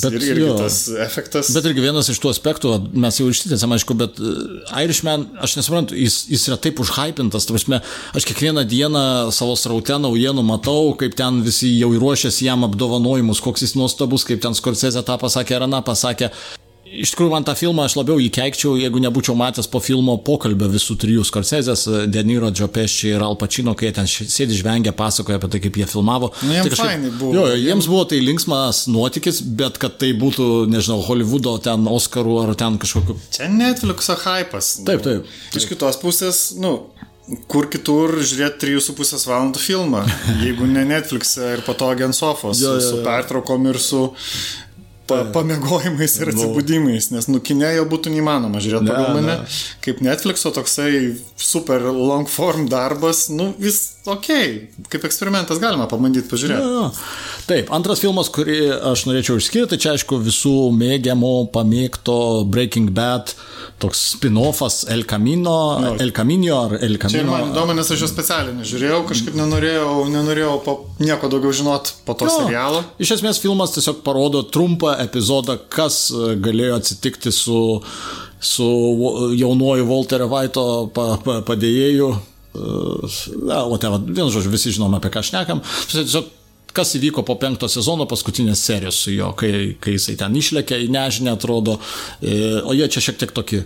bet, 0.03 0.17
ir, 0.17 0.27
irgi 0.33 0.45
jo, 0.45 0.57
tas 0.61 0.79
efektas. 1.07 1.51
Bet 1.55 1.67
irgi 1.69 1.83
vienas 1.85 2.11
iš 2.11 2.21
tų 2.23 2.31
aspektų, 2.33 2.73
mes 2.97 3.19
jau 3.21 3.29
išsitėsėm, 3.31 3.75
aišku, 3.77 3.97
bet 3.99 4.21
e, 4.21 4.35
Irishman, 4.83 5.27
aš 5.43 5.57
nesuprantu, 5.59 5.97
jis, 5.97 6.21
jis 6.31 6.47
yra 6.51 6.59
taip 6.61 6.81
užhypintas, 6.83 7.47
tavasme, 7.49 7.81
aš 8.17 8.27
kiekvieną 8.29 8.65
dieną 8.67 9.05
savo 9.35 9.57
sraute 9.59 9.99
naujienų 10.01 10.45
matau, 10.47 10.93
kaip 10.99 11.17
ten 11.19 11.41
visi 11.45 11.73
jau 11.75 11.91
ruošiasi 11.95 12.47
jam 12.47 12.67
apdovanojimus, 12.67 13.43
koks 13.43 13.67
jis 13.67 13.75
nuostabus, 13.79 14.25
kaip 14.27 14.43
ten 14.43 14.55
Scorsese 14.57 15.03
tą 15.05 15.19
pasakė 15.21 15.59
ar 15.59 15.67
aną 15.67 15.83
pasakė. 15.85 16.31
Iš 16.87 17.11
tikrųjų, 17.13 17.31
man 17.33 17.45
tą 17.45 17.53
filmą 17.57 17.83
aš 17.87 17.97
labiau 17.97 18.19
įkeikčiau, 18.23 18.77
jeigu 18.79 19.01
nebūčiau 19.03 19.35
matęs 19.37 19.67
po 19.71 19.81
filmo 19.83 20.15
pokalbio 20.23 20.69
visų 20.71 20.95
trijų 21.01 21.25
Scorsesės, 21.27 21.83
Deniro, 22.07 22.49
Pesci 22.73 23.11
ir 23.11 23.23
Al 23.25 23.35
Pacino, 23.39 23.73
kai 23.77 23.91
ten 23.95 24.07
sėdi 24.07 24.55
žvengia, 24.55 24.93
pasakoja 24.95 25.39
apie 25.41 25.49
tai, 25.51 25.61
kaip 25.65 25.79
jie 25.81 25.87
filmavo. 25.89 26.31
Nu, 26.41 26.55
jiems, 26.55 26.69
tai 26.69 26.73
kažkaip, 26.75 27.07
buvo. 27.19 27.33
Jo, 27.35 27.45
jiems 27.59 27.89
buvo 27.91 28.05
tai 28.11 28.21
linksmas 28.23 28.85
nuotykis, 28.91 29.41
bet 29.59 29.81
kad 29.81 29.99
tai 30.01 30.13
būtų, 30.17 30.67
nežinau, 30.71 31.01
Hollywoodo 31.07 31.57
ten 31.65 31.89
Oscarų 31.91 32.39
ar 32.45 32.55
ten 32.59 32.79
kažkokiu. 32.81 33.17
Čia 33.35 33.51
Netflix'o 33.51 34.15
hypas. 34.23 34.77
Taip, 34.87 35.03
taip. 35.03 35.27
taip. 35.27 35.59
Iš 35.59 35.67
kitos 35.73 35.99
pusės, 36.01 36.43
nu, 36.61 36.77
kur 37.51 37.67
kitur 37.71 38.15
žiūrėti 38.21 38.71
3,5 38.77 39.27
valandų 39.27 39.61
filmą, 39.61 40.05
jeigu 40.45 40.69
ne 40.69 40.85
Netflix'e 40.87 41.57
ir 41.57 41.65
patogiai 41.67 42.07
ant 42.07 42.17
sofos, 42.17 42.61
jo, 42.61 42.77
jo, 42.77 42.79
jo. 42.79 42.93
su 42.93 43.03
pertraukom 43.05 43.67
ir 43.73 43.81
su 43.83 44.05
pa, 45.07 45.23
pamiegojimais 45.35 46.17
ir 46.21 46.31
atsibūdimais, 46.33 47.09
nes 47.15 47.29
nukinė 47.31 47.73
jau 47.77 47.85
būtų 47.89 48.13
neįmanoma 48.13 48.61
žiūrėti 48.63 48.91
pagal 48.91 49.13
mane. 49.17 49.37
Ne. 49.41 49.59
Kaip 49.85 50.01
Netflix'o 50.05 50.53
toksai 50.55 50.91
super 51.35 51.89
long 51.91 52.29
form 52.29 52.67
darbas, 52.71 53.27
nu 53.33 53.51
vis 53.61 53.96
ok, 54.07 54.29
kaip 54.91 55.05
eksperimentas 55.07 55.61
galima 55.63 55.87
pabandyti 55.91 56.29
pažiūrėti. 56.31 56.63
Ja, 56.63 56.87
ja. 56.87 57.43
Taip, 57.47 57.71
antras 57.75 58.01
filmas, 58.03 58.31
kurį 58.33 58.59
aš 58.91 59.05
norėčiau 59.09 59.39
išskirti, 59.41 59.73
tai 59.73 59.81
čia 59.83 59.93
aišku 59.95 60.19
visų 60.23 60.55
mėgiamo, 60.75 61.35
pamėgto 61.53 62.17
Breaking 62.51 62.91
Bad 62.95 63.35
toks 63.77 63.99
spin-offas 64.15 64.85
El 64.89 65.05
Camino, 65.05 65.79
no. 65.79 65.95
El 66.01 66.11
Camino 66.11 66.61
ar 66.63 66.77
El 66.81 66.97
Camino. 66.97 67.19
Čia 67.19 67.25
man 67.29 67.51
įdomu, 67.51 67.75
nes 67.77 67.91
aš 67.93 68.03
jo 68.03 68.09
specialiai 68.09 68.55
nežiūrėjau, 68.57 69.01
kažkaip 69.11 69.37
nenorėjau, 69.37 69.91
nenorėjau 70.13 70.53
po, 70.65 70.77
nieko 71.03 71.29
daugiau 71.29 71.53
žinot 71.53 71.91
po 72.07 72.15
to 72.17 72.25
jo. 72.25 72.37
serialo. 72.41 72.81
Iš 73.01 73.17
esmės 73.19 73.41
filmas 73.43 73.75
tiesiog 73.75 74.01
parodo 74.05 74.41
trumpą 74.49 74.95
epizodą, 75.03 75.59
kas 75.69 76.07
e, 76.09 76.33
galėjo 76.41 76.79
atsitikti 76.81 77.33
su, 77.35 77.59
su 78.41 78.71
jaunuoju 79.37 79.85
Walterio 79.91 80.31
Vaito 80.31 80.65
pa, 80.95 81.11
pa, 81.21 81.39
padėjėju. 81.45 82.09
E, 82.55 83.11
na, 83.47 83.63
o 83.65 83.77
te, 83.81 83.91
vienu 84.07 84.29
žodžiu, 84.33 84.53
visi 84.53 84.75
žinom 84.75 84.97
apie 84.97 85.11
ką 85.13 85.23
šnekam. 85.25 85.63
Tiesiog 85.91 86.33
kas 86.77 86.93
įvyko 86.99 87.23
po 87.25 87.37
penkto 87.41 87.69
sezono 87.71 88.05
paskutinės 88.09 88.61
serijos 88.67 88.99
su 89.01 89.15
juo, 89.15 89.31
kai, 89.37 89.77
kai 89.81 89.95
jisai 89.95 90.17
ten 90.19 90.35
išlėkė 90.37 90.77
į 90.85 90.91
nežinę, 90.93 91.33
atrodo, 91.33 91.79
e, 92.21 92.59
o 92.61 92.75
jie 92.77 92.89
čia 92.93 93.07
šiek 93.07 93.23
tiek 93.23 93.33
tokį 93.33 93.63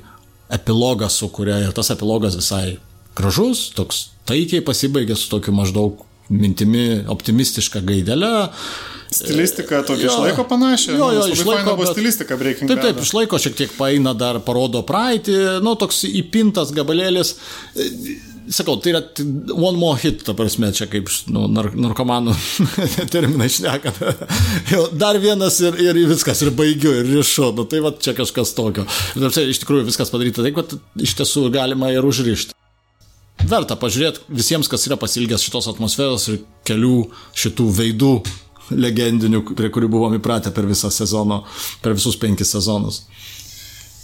epilogą 0.55 1.09
sukuria 1.11 1.59
ir 1.65 1.75
tas 1.75 1.91
epilogas 1.93 2.37
visai 2.39 2.77
gražus, 3.17 3.69
toks 3.75 4.07
taikiai 4.29 4.63
pasibaigė 4.63 5.17
su 5.19 5.27
tokiu 5.31 5.53
maždaug 5.55 6.05
mintimi 6.31 7.03
optimistiška 7.11 7.81
gaidelė. 7.83 8.31
Stilistika 9.11 9.81
tokia 9.83 10.07
išlaiko 10.07 10.45
panašią. 10.47 10.93
Jo, 10.95 11.09
jo, 11.17 11.25
išlaiko. 11.33 11.73
Bet... 11.81 11.89
stilistika 11.91 12.37
Breaking 12.39 12.69
Bad. 12.69 12.79
Taip, 12.79 12.95
taip, 12.95 13.01
išlaiko 13.03 13.39
šiek 13.43 13.57
tiek 13.59 13.73
paina 13.75 14.13
dar, 14.15 14.39
parodo 14.45 14.85
praeitį, 14.87 15.35
nu, 15.65 15.75
toks 15.79 16.05
įpintas 16.07 16.71
gabalėlis. 16.75 17.33
Sakau, 18.49 18.77
tai 18.81 18.93
yra 18.93 19.01
one 19.53 19.77
more 19.77 19.99
hit, 20.01 20.23
ta 20.25 20.33
prasme, 20.37 20.71
čia 20.73 20.87
kaip 20.89 21.09
nu, 21.29 21.45
nar 21.51 21.69
narkomanų 21.77 22.33
terminai 23.13 23.49
šneka. 23.53 23.93
dar 25.03 25.19
vienas 25.21 25.59
ir, 25.61 25.77
ir 25.83 25.99
viskas, 26.09 26.41
ir 26.41 26.53
baigiu, 26.57 26.95
ir 27.01 27.11
rišu, 27.19 27.51
nu, 27.57 27.67
tai 27.69 27.83
va 27.85 27.93
čia 27.93 28.15
kažkas 28.17 28.55
tokio. 28.57 28.87
Ir 29.19 29.29
iš 29.45 29.61
tikrųjų 29.61 29.89
viskas 29.91 30.13
padaryta 30.13 30.45
taip, 30.45 30.57
kad 30.57 31.05
iš 31.05 31.15
tiesų 31.21 31.49
galima 31.53 31.93
ir 31.93 32.07
užrišti 32.07 32.57
verta 33.49 33.75
pažiūrėti 33.79 34.25
visiems, 34.37 34.69
kas 34.69 34.85
yra 34.85 34.97
pasilgęs 35.01 35.43
šitos 35.45 35.69
atmosferos 35.71 36.27
ir 36.29 36.41
kelių 36.67 36.97
šitų 37.37 37.67
veidų 37.77 38.11
legendinių, 38.71 39.43
prie 39.57 39.69
kurių 39.73 39.89
buvom 39.91 40.15
įpratę 40.17 40.53
per 40.55 40.67
visą 40.69 40.91
sezoną, 40.93 41.41
per 41.83 41.95
visus 41.97 42.17
penkis 42.19 42.53
sezonus. 42.55 43.03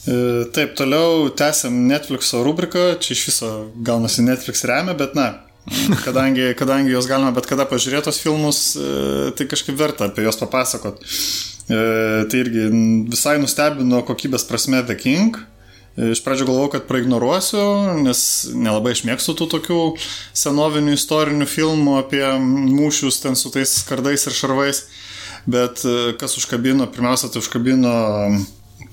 E, 0.08 0.46
taip, 0.56 0.76
toliau 0.76 1.28
tęsiam 1.30 1.76
Netflixo 1.88 2.39
rubriką, 2.43 2.93
čia 3.04 3.12
iš 3.12 3.26
viso 3.28 3.50
gaunasi 3.84 4.24
Netflix 4.24 4.63
remia, 4.63 4.96
bet 4.96 5.17
na, 5.20 5.28
kadangi, 6.06 6.54
kadangi 6.56 6.93
jos 6.93 7.10
galima 7.12 7.34
bet 7.36 7.50
kada 7.50 7.67
pažiūrėti 7.67 8.08
tos 8.08 8.22
filmus, 8.24 8.62
e, 8.80 9.34
tai 9.36 9.50
kažkaip 9.52 9.76
verta 9.76 10.08
apie 10.08 10.24
juos 10.24 10.39
papasakot. 10.39 11.04
E, 11.04 11.82
tai 12.32 12.39
irgi 12.39 12.70
visai 13.12 13.36
nustebino 13.41 14.00
kokybės 14.08 14.48
prasme 14.48 14.84
The 14.88 14.96
King, 15.00 15.43
Iš 15.98 16.20
pradžio 16.22 16.46
galvojau, 16.46 16.70
kad 16.76 16.84
praignoruosiu, 16.86 17.62
nes 18.06 18.20
nelabai 18.54 18.91
išmėgstu 18.93 19.34
tų 19.34 19.48
tokių 19.50 19.78
senovinių 20.38 20.93
istorinių 20.93 21.48
filmų 21.50 21.96
apie 22.04 22.22
mūšius 22.38 23.17
ten 23.24 23.34
su 23.34 23.50
tais 23.50 23.74
kardais 23.89 24.28
ir 24.30 24.36
šarvais. 24.38 24.84
Bet 25.50 25.82
kas 26.22 26.38
užkabino, 26.38 26.86
pirmiausia, 26.93 27.32
tai 27.34 27.41
užkabino 27.41 27.96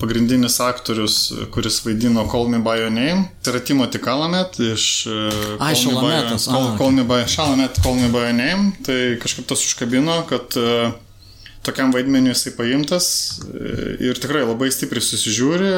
pagrindinis 0.01 0.59
aktorius, 0.65 1.17
kuris 1.55 1.79
vaidino 1.85 2.25
Call 2.31 2.49
Me 2.53 2.59
By 2.65 2.81
Your 2.81 2.93
Name, 2.93 3.29
tai 3.43 3.55
yra 3.55 3.63
Timothy 3.65 4.01
Kalamet 4.03 4.59
iš 4.65 5.07
e, 5.07 5.19
Ai, 5.61 5.75
by, 5.75 6.37
Call, 6.45 6.71
Call, 6.79 6.93
Me 6.97 7.05
by, 7.09 7.23
Šalamet, 7.31 7.81
Call 7.85 8.01
Me 8.01 8.11
By 8.13 8.29
Your 8.29 8.37
Name. 8.39 8.73
Tai 8.87 8.99
kažkaip 9.23 9.49
tas 9.49 9.63
užkabino, 9.65 10.23
kad 10.31 10.57
uh, 10.61 10.97
tokiam 11.65 11.93
vaidmeniu 11.95 12.33
jisai 12.35 12.53
paimtas 12.59 13.07
e, 13.47 14.09
ir 14.09 14.21
tikrai 14.21 14.45
labai 14.45 14.71
stipriai 14.75 15.05
susižiūri, 15.05 15.71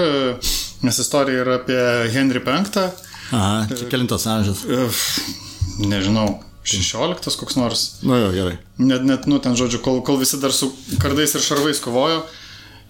nes 0.87 1.03
istorija 1.03 1.45
yra 1.45 1.61
apie 1.61 1.83
Henry 2.15 2.43
V. 2.43 2.57
Aha, 3.35 3.67
kelintas 3.91 4.27
amžius. 4.31 4.65
E, 4.67 4.87
nežinau, 5.87 6.41
16 6.67 7.39
koks 7.39 7.59
nors. 7.59 7.85
Na 8.03 8.15
nu 8.15 8.21
jo, 8.25 8.33
gerai. 8.35 8.57
Net, 8.83 9.07
net, 9.07 9.31
nu, 9.31 9.39
ten 9.43 9.55
žodžiu, 9.59 9.81
kol, 9.85 10.03
kol 10.07 10.19
visi 10.19 10.41
dar 10.43 10.55
su 10.55 10.73
kardais 11.03 11.37
ir 11.39 11.45
šarvais 11.45 11.83
kovojo. 11.83 12.25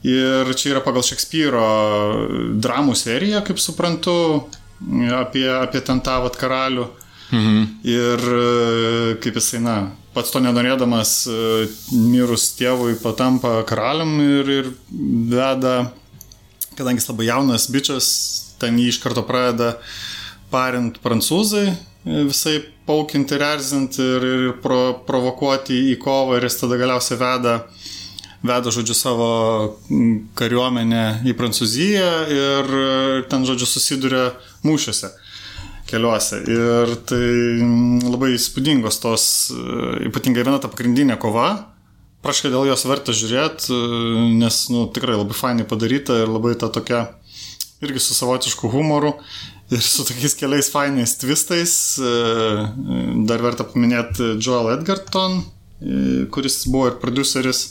Ir 0.05 0.53
čia 0.55 0.75
yra 0.75 0.83
pagal 0.85 1.05
Šekspyro 1.07 1.67
dramų 2.63 2.95
seriją, 2.99 3.41
kaip 3.47 3.59
suprantu, 3.63 4.45
apie, 5.17 5.49
apie 5.49 5.81
ten 5.81 6.03
tą 6.05 6.21
vat 6.27 6.37
karalių. 6.39 6.87
Mhm. 7.33 7.63
Ir 7.91 8.27
e, 8.31 9.15
kaip 9.23 9.39
jisai, 9.41 9.61
na, 9.65 9.77
pats 10.15 10.31
to 10.31 10.43
nenorėdamas 10.45 11.15
e, 11.27 11.39
mirus 11.91 12.53
tėvui 12.59 12.95
patampa 13.03 13.59
karalium 13.67 14.15
ir, 14.23 14.53
ir 14.61 14.71
veda, 15.33 15.91
kadangi 16.77 17.03
jis 17.03 17.11
labai 17.11 17.27
jaunas 17.33 17.67
bičias, 17.73 18.07
ten 18.61 18.79
jį 18.79 18.93
iš 18.93 19.01
karto 19.03 19.27
pradeda 19.27 19.75
parint 20.53 21.01
prancūzai, 21.03 21.67
visai 22.07 22.61
paukinti 22.87 23.35
ir 23.35 23.43
erzinti 23.43 24.05
ir, 24.05 24.31
ir 24.31 24.55
pro, 24.63 25.01
provokuoti 25.09 25.89
į 25.91 25.99
kovą 25.99 26.39
ir 26.39 26.47
jis 26.47 26.61
tada 26.61 26.79
galiausiai 26.79 27.19
veda 27.19 27.57
uh, 27.65 27.86
veda, 28.49 28.73
žodžiu, 28.73 28.97
savo 28.97 29.29
kariuomenę 30.39 31.05
į 31.27 31.37
Prancūziją 31.39 32.11
ir 32.33 32.75
ten, 33.31 33.47
žodžiu, 33.49 33.69
susiduria 33.69 34.27
mūšiuose 34.67 35.13
keliuose. 35.87 36.43
Ir 36.51 36.95
tai 37.07 37.25
labai 38.07 38.35
įspūdingos 38.35 39.01
tos, 39.03 39.27
ypatingai 40.09 40.45
viena 40.47 40.61
ta 40.63 40.71
pagrindinė 40.73 41.19
kova. 41.23 41.49
Praškai 42.27 42.51
dėl 42.51 42.67
jos 42.67 42.83
verta 42.89 43.15
žiūrėti, 43.15 43.75
nes, 44.41 44.63
nu, 44.75 44.87
tikrai 44.91 45.19
labai 45.19 45.37
fainai 45.37 45.67
padaryta 45.69 46.17
ir 46.25 46.33
labai 46.33 46.57
ta 46.59 46.71
tokia, 46.75 47.05
irgi 47.85 48.03
su 48.03 48.17
savotišku 48.17 48.71
humoru 48.73 49.13
ir 49.71 49.83
su 49.83 50.07
tokiais 50.07 50.35
keliais 50.39 50.71
fainais 50.73 51.15
twistais. 51.21 51.75
Dar 53.31 53.45
verta 53.45 53.67
paminėti 53.69 54.35
Joel 54.41 54.73
Edgerton, 54.75 55.45
kuris 56.35 56.65
buvo 56.73 56.91
ir 56.91 56.99
produceris 57.03 57.67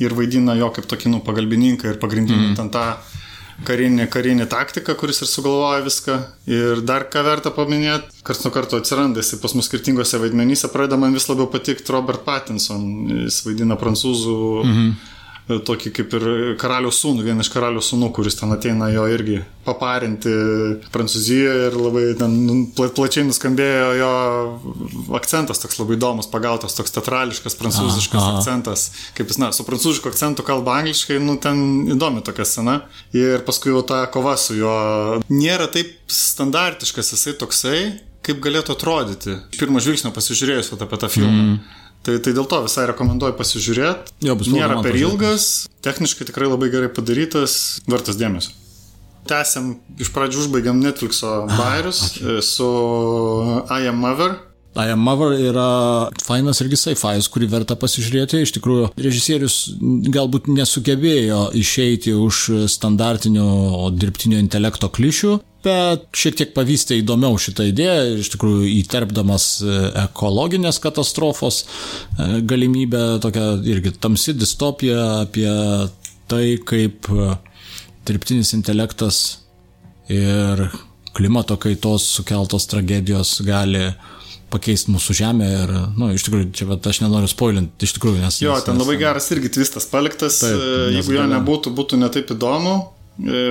ir 0.00 0.14
vaidina 0.16 0.56
jo 0.58 0.70
kaip 0.74 0.88
tokį, 0.90 1.14
nu, 1.14 1.24
pagalbininką 1.24 1.92
ir 1.92 2.00
pagrindinį 2.02 2.50
mm. 2.50 2.56
ten 2.58 2.70
tą 2.72 2.84
karinį, 3.68 4.06
karinį 4.12 4.46
taktiką, 4.50 4.94
kuris 4.96 5.20
ir 5.20 5.28
sugalvoja 5.28 5.84
viską. 5.84 6.16
Ir 6.48 6.82
dar 6.88 7.06
ką 7.12 7.24
verta 7.26 7.52
paminėti, 7.54 8.22
karts 8.24 8.42
nuo 8.46 8.52
karto 8.54 8.80
atsiranda 8.80 9.20
jis 9.20 9.36
pas 9.42 9.54
mus 9.56 9.68
skirtingose 9.68 10.20
vaidmenyse, 10.22 10.72
pradeda 10.72 10.98
man 11.00 11.16
vis 11.16 11.28
labiau 11.28 11.50
patikti 11.52 11.92
Robert 11.92 12.24
Pattinson, 12.24 12.84
jis 13.26 13.42
vaidina 13.46 13.78
prancūzų. 13.80 14.36
Mm 14.64 14.76
-hmm 14.76 15.16
tokį 15.66 15.92
kaip 15.96 16.14
ir 16.18 16.26
karaliaus 16.60 17.00
sūnų, 17.02 17.24
vieną 17.26 17.44
iš 17.44 17.50
karaliaus 17.52 17.90
sūnų, 17.90 18.10
kuris 18.14 18.38
ten 18.38 18.52
ateina 18.54 18.90
jo 18.92 19.06
irgi 19.10 19.40
paparinti 19.66 20.30
Prancūzijoje 20.94 21.66
ir 21.68 21.76
labai 21.76 22.04
ten 22.18 22.36
nu, 22.46 22.54
plačiai 22.76 23.26
nuskambėjo 23.28 23.90
jo 23.98 24.12
akcentas, 25.18 25.60
toks 25.62 25.80
labai 25.82 25.98
įdomus, 25.98 26.30
pagautas, 26.32 26.76
toks 26.78 26.94
teatrališkas 26.96 27.58
prancūziškas 27.60 28.20
aha, 28.20 28.30
aha. 28.30 28.40
akcentas, 28.40 28.86
kaip 29.18 29.32
jis, 29.32 29.40
na, 29.42 29.50
su 29.56 29.66
prancūzišku 29.68 30.12
akcentu 30.12 30.46
kalba 30.46 30.78
angliškai, 30.80 31.18
nu 31.22 31.36
ten 31.42 31.90
įdomi 31.96 32.24
tokia 32.26 32.46
scena. 32.48 32.78
Ir 33.16 33.44
paskui 33.46 33.74
jau 33.74 33.82
ta 33.86 34.04
kova 34.12 34.36
su 34.40 34.56
juo 34.58 34.76
nėra 35.28 35.68
taip 35.72 35.92
standartiškas, 36.10 37.14
jisai 37.14 37.36
toksai, 37.40 37.82
kaip 38.26 38.40
galėtų 38.44 38.74
atrodyti. 38.76 39.36
Pirmo 39.58 39.80
žvilgsnio 39.82 40.12
pasižiūrėjus 40.16 40.74
apie 40.76 41.00
tą 41.00 41.12
filmą. 41.12 41.36
Mm. 41.36 41.79
Tai, 42.00 42.16
tai 42.24 42.32
dėl 42.32 42.46
to 42.48 42.62
visai 42.64 42.86
rekomenduoju 42.88 43.36
pasižiūrėti. 43.36 44.14
Jo, 44.24 44.36
bus 44.40 44.48
Nėra 44.48 44.78
per 44.84 44.96
ilgas, 44.96 45.68
techniškai 45.84 46.24
tikrai 46.30 46.48
labai 46.48 46.70
gerai 46.72 46.88
padarytas, 46.96 47.82
vertas 47.90 48.16
dėmesio. 48.20 48.54
Tęsiam, 49.28 49.74
iš 50.00 50.08
pradžių 50.14 50.46
užbaigiam 50.46 50.80
Netflixo 50.80 51.42
bairius 51.52 52.06
su 52.46 52.70
I 53.68 53.90
Am 53.90 54.00
Mother. 54.00 54.38
I 54.78 54.94
Am 54.94 55.02
Mother 55.04 55.34
yra 55.34 56.08
fainas 56.24 56.62
irgi 56.64 56.78
sci-fi, 56.78 57.18
kurį 57.34 57.50
verta 57.52 57.76
pasižiūrėti. 57.76 58.40
Iš 58.46 58.54
tikrųjų, 58.56 58.88
režisierius 58.96 59.56
galbūt 60.14 60.48
nesugebėjo 60.48 61.50
išeiti 61.58 62.14
už 62.16 62.68
standartinio 62.70 63.90
dirbtinio 63.92 64.40
intelekto 64.40 64.88
klišių, 64.88 65.36
bet 65.64 66.06
šiek 66.16 66.38
tiek 66.38 66.52
pavystė 66.56 67.00
įdomiau 67.00 67.38
šitą 67.40 67.66
idėją, 67.70 68.18
iš 68.22 68.32
tikrųjų 68.34 68.68
įterpdamas 68.80 69.46
e, 69.62 69.78
ekologinės 70.06 70.80
katastrofos 70.82 71.62
e, 71.64 72.40
galimybę, 72.48 73.04
tokia 73.24 73.52
irgi 73.68 73.94
tamsi 74.00 74.34
distopija 74.36 75.06
apie 75.24 75.50
tai, 76.30 76.44
kaip 76.66 77.10
e, 77.12 77.32
dirbtinis 78.08 78.54
intelektas 78.56 79.40
ir 80.10 80.68
klimato 81.16 81.58
kaitos 81.60 82.06
sukeltos 82.16 82.68
tragedijos 82.70 83.40
gali 83.46 83.90
pakeisti 84.50 84.90
mūsų 84.90 85.14
žemę 85.14 85.48
ir, 85.48 85.72
na, 85.74 85.82
nu, 85.98 86.08
iš 86.14 86.24
tikrųjų, 86.26 86.48
čia 86.56 86.66
bet 86.70 86.86
aš 86.90 87.04
nenoriu 87.04 87.28
spoilinti, 87.30 87.86
iš 87.86 87.94
tikrųjų, 87.98 88.18
nes... 88.24 88.40
Jo, 88.42 88.56
ten 88.64 88.74
nes, 88.74 88.82
labai 88.82 88.96
geras 88.98 89.30
irgi 89.34 89.52
tvistas 89.54 89.86
paliktas, 89.90 90.40
taip, 90.42 90.64
jeigu 90.96 91.14
jo 91.14 91.26
nebūtų, 91.30 91.74
būtų 91.76 92.00
netaip 92.00 92.32
įdomu, 92.34 92.74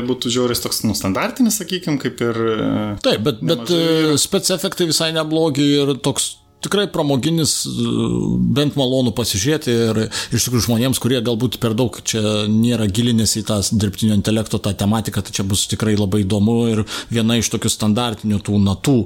būtų 0.09 0.33
žiauris 0.33 0.63
toks, 0.63 0.83
nu, 0.87 0.95
standartinis, 0.97 1.59
sakykime, 1.61 1.99
kaip 2.01 2.21
ir... 2.25 2.43
E, 2.55 2.67
Taip, 3.05 3.23
bet, 3.25 3.41
bet 3.45 3.73
e, 3.73 4.17
spec 4.21 4.49
efektai 4.55 4.89
visai 4.89 5.11
neblogi 5.15 5.65
ir 5.81 5.97
toks 6.03 6.35
tikrai 6.59 6.87
pramoginis, 6.91 7.53
bent 8.55 8.75
malonu 8.79 9.13
pasižiūrėti 9.15 9.75
ir 9.87 9.99
iš 10.35 10.47
tikrųjų 10.47 10.65
žmonėms, 10.65 10.99
kurie 10.99 11.21
galbūt 11.23 11.55
per 11.63 11.75
daug 11.77 11.95
čia 12.03 12.21
nėra 12.51 12.89
gilinęs 12.91 13.37
į 13.39 13.45
tą 13.47 13.61
dirbtinio 13.71 14.17
intelekto 14.17 14.59
tą 14.59 14.73
tematiką, 14.81 15.23
tai 15.23 15.35
čia 15.39 15.45
bus 15.47 15.67
tikrai 15.71 15.95
labai 15.95 16.25
įdomu 16.25 16.57
ir 16.73 16.83
viena 17.11 17.39
iš 17.39 17.51
tokių 17.53 17.71
standartinių 17.71 18.41
tų 18.43 18.59
natų, 18.65 18.97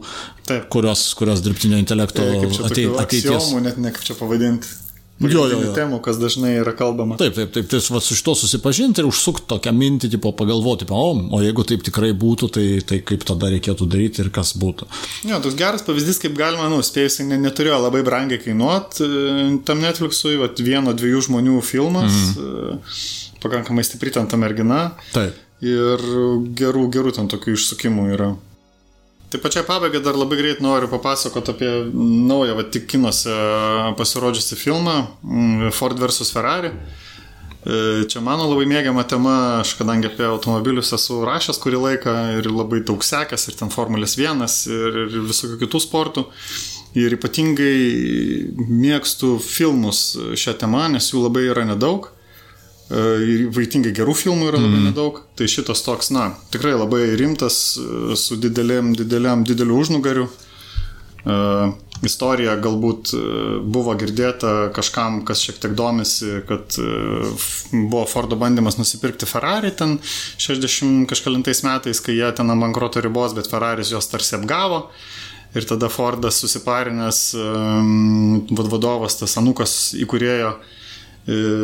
Taip. 0.49 0.69
kurios, 0.73 1.05
kurios 1.19 1.45
dirbtinio 1.45 1.77
intelekto 1.81 2.25
ateities. 2.65 2.97
Aksiomų, 3.05 3.67
net 3.69 3.77
ne 3.81 3.93
kaip 3.93 4.09
čia 4.09 4.17
pavadinti 4.17 4.82
jo, 5.21 5.43
jo, 5.47 5.59
jo. 5.61 5.71
temų, 5.75 5.99
kas 6.03 6.17
dažnai 6.19 6.55
yra 6.59 6.73
kalbama. 6.75 7.15
Taip, 7.19 7.35
taip, 7.37 7.51
taip, 7.53 7.67
tai 7.69 7.79
va, 7.93 8.01
su 8.03 8.17
šito 8.17 8.33
susipažinti 8.37 9.03
ir 9.03 9.07
užsukti 9.07 9.45
tokią 9.51 9.73
mintį, 9.77 10.09
tipo, 10.15 10.33
pagalvoti, 10.37 10.87
o, 10.89 11.03
o 11.37 11.41
jeigu 11.43 11.65
taip 11.69 11.85
tikrai 11.85 12.11
būtų, 12.17 12.49
tai, 12.57 12.65
tai 12.87 12.99
kaip 13.05 13.25
tada 13.29 13.51
reikėtų 13.53 13.87
daryti 13.89 14.23
ir 14.25 14.31
kas 14.33 14.55
būtų. 14.59 14.89
Jo, 15.29 15.39
toks 15.43 15.57
geras 15.59 15.85
pavyzdys, 15.87 16.19
kaip 16.23 16.35
galima, 16.39 16.67
nu, 16.71 16.81
spėjus, 16.85 17.21
ne, 17.29 17.37
neturėjo 17.45 17.79
labai 17.85 18.01
brangiai 18.05 18.41
kainuoti 18.41 19.05
e, 19.05 19.35
tam 19.67 19.83
Netflixui, 19.85 20.35
va, 20.41 20.49
vieno, 20.57 20.95
dviejų 20.97 21.27
žmonių 21.29 21.59
filmas, 21.65 22.17
mm. 22.33 22.81
pakankamai 23.45 23.85
stipri 23.85 24.13
ten 24.15 24.27
ta 24.31 24.39
mergina. 24.41 24.87
Taip. 25.13 25.37
Ir 25.63 26.01
gerų, 26.59 26.89
gerų 26.91 27.13
ten 27.15 27.29
tokių 27.31 27.53
išsukimų 27.55 28.09
yra. 28.17 28.33
Tai 29.33 29.39
pačiai 29.41 29.65
pabaigai 29.65 29.97
dar 30.05 30.13
labai 30.13 30.37
greit 30.37 30.59
noriu 30.61 30.85
papasakoti 30.91 31.49
apie 31.51 31.69
naują, 32.29 32.53
va, 32.53 32.63
tik 32.69 32.83
kinuose 32.91 33.33
pasirodžiusi 33.97 34.53
filmą 34.59 34.93
mm, 35.23 35.71
Ford 35.73 35.97
vs. 35.97 36.29
Ferrari. 36.35 36.69
E, 36.69 38.03
čia 38.05 38.21
mano 38.21 38.45
labai 38.51 38.67
mėgiama 38.69 39.01
tema, 39.09 39.33
aš 39.63 39.71
kadangi 39.79 40.11
apie 40.11 40.27
automobilius 40.27 40.93
esu 40.93 41.23
rašęs 41.25 41.57
kurį 41.65 41.81
laiką 41.87 42.15
ir 42.37 42.51
labai 42.53 42.83
daug 42.85 43.01
sekęs 43.01 43.47
ir 43.49 43.57
ten 43.57 43.73
Formulės 43.73 44.13
1 44.21 44.45
ir, 44.69 45.01
ir 45.07 45.25
visokių 45.31 45.57
kitų 45.65 45.81
sportų. 45.81 46.27
Ir 47.01 47.17
ypatingai 47.17 47.73
mėgstu 48.69 49.39
filmus 49.41 50.11
šią 50.37 50.59
temą, 50.61 50.85
nes 50.93 51.09
jų 51.09 51.25
labai 51.25 51.47
yra 51.49 51.65
nedaug. 51.65 52.12
E, 52.93 53.01
ir 53.25 53.47
vaitingai 53.53 53.93
gerų 53.95 54.13
filmų 54.17 54.51
yra 54.51 54.59
labai 54.61 54.79
mm. 54.79 54.87
nedaug. 54.91 55.21
Tai 55.37 55.49
šitas 55.49 55.81
toks, 55.85 56.11
na, 56.13 56.29
tikrai 56.53 56.75
labai 56.77 57.05
rimtas, 57.19 57.59
e, 57.79 58.17
su 58.19 58.37
didelėm, 58.41 58.93
didelėm, 58.99 59.45
dideliu 59.49 59.79
užnugariu. 59.81 60.29
Uh, 61.23 61.69
istorija 62.03 62.57
galbūt 62.59 63.13
buvo 63.71 63.93
girdėta 63.95 64.73
kažkam, 64.75 65.21
kas 65.23 65.39
šiek 65.39 65.61
tiek 65.63 65.71
domisi, 65.79 66.41
kad 66.49 66.75
buvo 67.71 68.01
Fordo 68.11 68.35
bandymas 68.41 68.75
nusipirkti 68.75 69.29
Ferrari 69.29 69.71
ten 69.71 69.95
60 70.03 71.07
kažkalintais 71.07 71.63
metais, 71.63 72.03
kai 72.03 72.17
jie 72.17 72.27
ten 72.35 72.51
ant 72.51 72.59
bankroto 72.59 72.99
ribos, 72.99 73.31
bet 73.37 73.47
Ferraris 73.47 73.93
juos 73.95 74.11
tarsi 74.11 74.35
apgavo. 74.35 74.89
Ir 75.55 75.63
tada 75.69 75.87
Fordas 75.87 76.43
susiparinęs 76.43 77.23
um, 77.39 78.43
vadovas, 78.59 79.15
tas 79.21 79.39
anukas 79.39 79.93
įkūrėjo, 79.95 80.51
uh, 80.57 80.82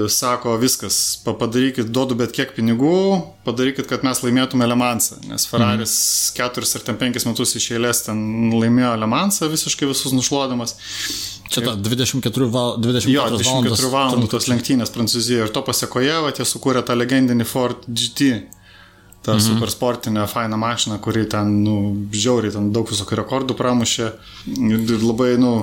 sako 0.08 0.54
viskas, 0.58 1.19
padarykit, 1.26 1.89
duodu 1.91 2.15
bet 2.15 2.32
kiek 2.32 2.54
pinigų, 2.56 2.93
padarykit, 3.43 3.89
kad 3.89 4.06
mes 4.08 4.22
laimėtume 4.24 4.67
Le 4.69 4.78
Mansą, 4.80 5.17
nes 5.28 5.43
Ferraris 5.50 5.95
mm. 5.95 6.36
keturis 6.38 6.72
ar 6.80 6.86
ten 6.88 7.00
penkis 7.02 7.28
metus 7.28 7.52
iš 7.60 7.74
eilės 7.76 8.06
ten 8.06 8.22
laimėjo 8.56 8.93
Le 9.02 9.10
Mansą, 9.12 9.50
visiškai 9.52 9.89
visus 9.89 10.15
nušluodamas. 10.15 10.78
Čia 11.52 11.65
ta 11.65 11.74
24, 11.76 12.48
val, 12.54 12.78
24 12.80 13.12
jo, 13.12 13.26
24 13.36 13.91
valandų 13.91 14.32
tos 14.32 14.48
lenktynės 14.48 14.93
Prancūzijoje 14.95 15.50
ir 15.50 15.52
to 15.52 15.65
pasiekoje, 15.67 16.15
va, 16.24 16.32
jie 16.32 16.48
sukūrė 16.48 16.86
tą 16.88 16.95
legendinį 16.95 17.48
Ford 17.50 17.84
GT 17.89 18.32
tą 19.30 19.36
mhm. 19.38 19.46
super 19.46 19.72
sportinę, 19.72 20.28
fainą 20.28 20.58
mašiną, 20.58 20.98
kuri 21.00 21.26
ten, 21.30 21.52
nu, 21.63 21.76
žiauriai, 22.12 22.54
ten 22.56 22.72
daug 22.74 22.89
visokių 22.89 23.22
rekordų 23.22 23.58
pramušė. 23.60 24.10
Ir 24.50 25.04
labai, 25.04 25.36
nu, 25.42 25.54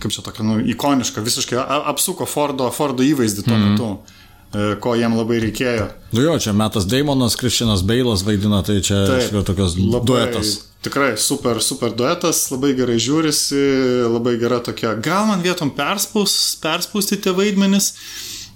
kaip 0.00 0.14
čia 0.14 0.24
tokia, 0.24 0.46
nu, 0.46 0.56
ikoniška, 0.72 1.24
visiškai 1.24 1.60
apsuko 1.92 2.28
Fordo, 2.28 2.70
Fordo 2.74 3.04
įvaizdį 3.04 3.44
tuo 3.44 3.58
mhm. 3.58 3.68
metu 3.68 3.90
e, 3.92 4.72
ko 4.80 4.96
jiem 4.96 5.18
labai 5.18 5.42
reikėjo. 5.44 5.90
Nu 6.16 6.24
jo, 6.24 6.38
čia 6.40 6.56
Metas 6.56 6.88
Daimonas, 6.88 7.36
Kristianas 7.40 7.84
Beilas 7.86 8.24
vaidina, 8.26 8.62
tai 8.66 8.80
čia 8.80 9.04
Taip, 9.10 9.36
tokios 9.52 9.76
labai, 9.76 10.06
duetas. 10.08 10.56
Tikrai 10.80 11.12
super, 11.20 11.60
super 11.60 11.92
duetas, 11.92 12.46
labai 12.48 12.72
gerai 12.78 12.96
žiūrisi, 12.96 13.60
labai 14.08 14.38
gera 14.40 14.62
tokia, 14.64 14.94
gal 14.96 15.28
man 15.28 15.44
vietom 15.44 15.68
perspaus, 15.76 16.56
perspausti 16.62 17.20
tie 17.20 17.36
vaidmenis, 17.36 17.92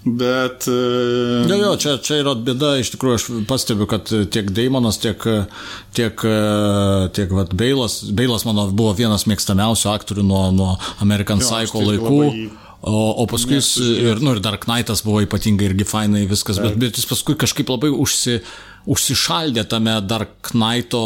Bet... 0.04 0.66
e, 0.68 1.44
Jo, 1.48 1.56
jo, 1.56 1.76
čia, 1.80 1.94
čia 2.04 2.18
yra 2.20 2.34
bėda, 2.36 2.74
iš 2.82 2.92
tikrųjų 2.94 3.16
aš 3.18 3.28
pastebiu, 3.48 3.86
kad 3.88 4.08
tiek 4.08 4.50
Daimonas, 4.52 4.98
tiek, 5.00 5.22
tiek, 5.96 6.26
tiek 7.16 7.32
vat, 7.38 7.54
Beilas, 7.56 8.02
Beilas 8.12 8.44
mano 8.48 8.66
buvo 8.68 8.92
vienas 8.98 9.24
mėgstamiausių 9.30 9.88
aktorių 9.94 10.26
nuo, 10.28 10.42
nuo 10.52 10.74
American 11.04 11.40
Jo, 11.40 11.48
Psycho 11.48 11.86
laikų. 11.86 12.20
labai 12.20 12.52
O, 12.84 13.22
o 13.22 13.24
paskui 13.24 13.56
jis 13.56 13.70
ir, 13.80 14.18
nu, 14.20 14.34
ir 14.36 14.42
Dark 14.44 14.66
Knightas 14.66 15.00
buvo 15.06 15.22
ypatingai 15.24 15.70
irgi 15.70 15.86
fainai 15.88 16.26
viskas, 16.28 16.58
bet, 16.60 16.74
bet 16.76 16.98
jis 17.00 17.08
paskui 17.08 17.32
kažkaip 17.40 17.70
labai 17.72 17.88
užsi, 17.88 18.42
užsišaldė 18.92 19.64
tame 19.72 19.94
Dark 20.04 20.50
Knighto, 20.50 21.00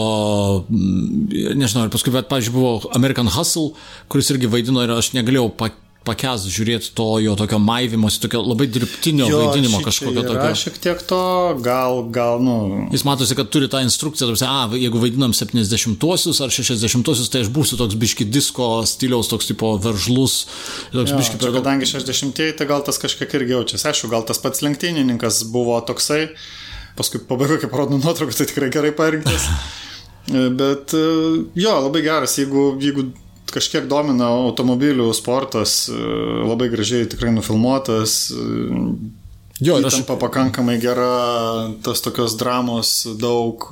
mm, 0.66 1.54
nežinau, 1.60 1.86
ir 1.86 1.92
paskui, 1.94 2.10
bet, 2.16 2.26
pavyzdžiui, 2.32 2.54
buvo 2.56 2.90
American 2.98 3.30
Hustle, 3.30 3.76
kuris 4.10 4.32
irgi 4.34 4.50
vaidino 4.50 4.82
ir 4.82 4.96
aš 4.96 5.12
negalėjau 5.14 5.52
pakeisti 5.54 5.86
pakęs 6.08 6.46
žiūrėti 6.50 6.90
to 6.96 7.06
jo 7.22 7.34
tokio 7.38 7.60
maivimosi, 7.62 8.20
tokio 8.22 8.40
labai 8.42 8.66
dirbtinio 8.72 9.28
jo, 9.28 9.40
vaidinimo 9.42 9.80
kažkokio 9.84 10.24
tokio. 10.24 10.48
Šiek 10.58 10.78
tiek 10.82 11.02
to, 11.08 11.20
gal, 11.64 12.02
gal, 12.14 12.40
nu... 12.42 12.56
Jis 12.94 13.04
matosi, 13.06 13.36
kad 13.38 13.50
turi 13.52 13.68
tą 13.70 13.82
instrukciją, 13.84 14.30
tarsi, 14.32 14.46
a, 14.48 14.66
jeigu 14.78 15.02
vaidinam 15.02 15.34
70-uosius 15.36 16.40
ar 16.44 16.54
60-uosius, 16.54 17.30
tai 17.32 17.44
aš 17.44 17.52
būsiu 17.54 17.78
toks 17.80 17.98
biški 18.00 18.28
disko 18.28 18.70
stiliaus, 18.88 19.30
toks 19.30 19.50
tipo 19.50 19.74
veržlus, 19.84 20.40
toks 20.94 21.12
Jo, 21.12 21.20
biški 21.20 21.40
per 21.42 21.54
kadangi 21.58 21.88
60-ieji, 21.88 22.56
tai 22.58 22.68
gal 22.70 22.84
tas 22.86 23.00
kažkiek 23.00 23.36
irgi 23.40 23.56
jaučiasi. 23.56 23.88
Aišku, 23.92 24.12
gal 24.12 24.24
tas 24.28 24.40
pats 24.42 24.64
lenktynininkas 24.64 25.44
buvo 25.52 25.76
toksai, 25.84 26.26
paskui 26.98 27.22
pabaigoje, 27.28 27.66
kaip 27.66 27.76
rodo 27.78 28.00
nuotrauką, 28.00 28.34
tai 28.34 28.48
tikrai 28.50 28.72
gerai 28.74 28.94
parinktas. 28.96 29.48
Bet 30.28 30.92
e, 30.92 31.06
jo, 31.56 31.74
labai 31.86 32.02
geras, 32.04 32.34
jeigu, 32.36 32.74
jeigu 32.82 33.06
kažkiek 33.54 33.88
domina 33.90 34.28
automobilių 34.48 35.08
sportas, 35.16 35.84
e, 35.88 35.96
labai 36.48 36.68
gražiai 36.72 37.08
tikrai 37.10 37.32
nufilmuotas, 37.34 38.20
e, 38.32 39.26
Jo, 39.58 39.80
ir 39.80 39.88
aš, 39.88 40.04
pakankamai 40.06 40.76
gera, 40.78 41.72
tas 41.82 42.02
tokios 42.04 42.36
dramos 42.38 43.02
daug. 43.18 43.66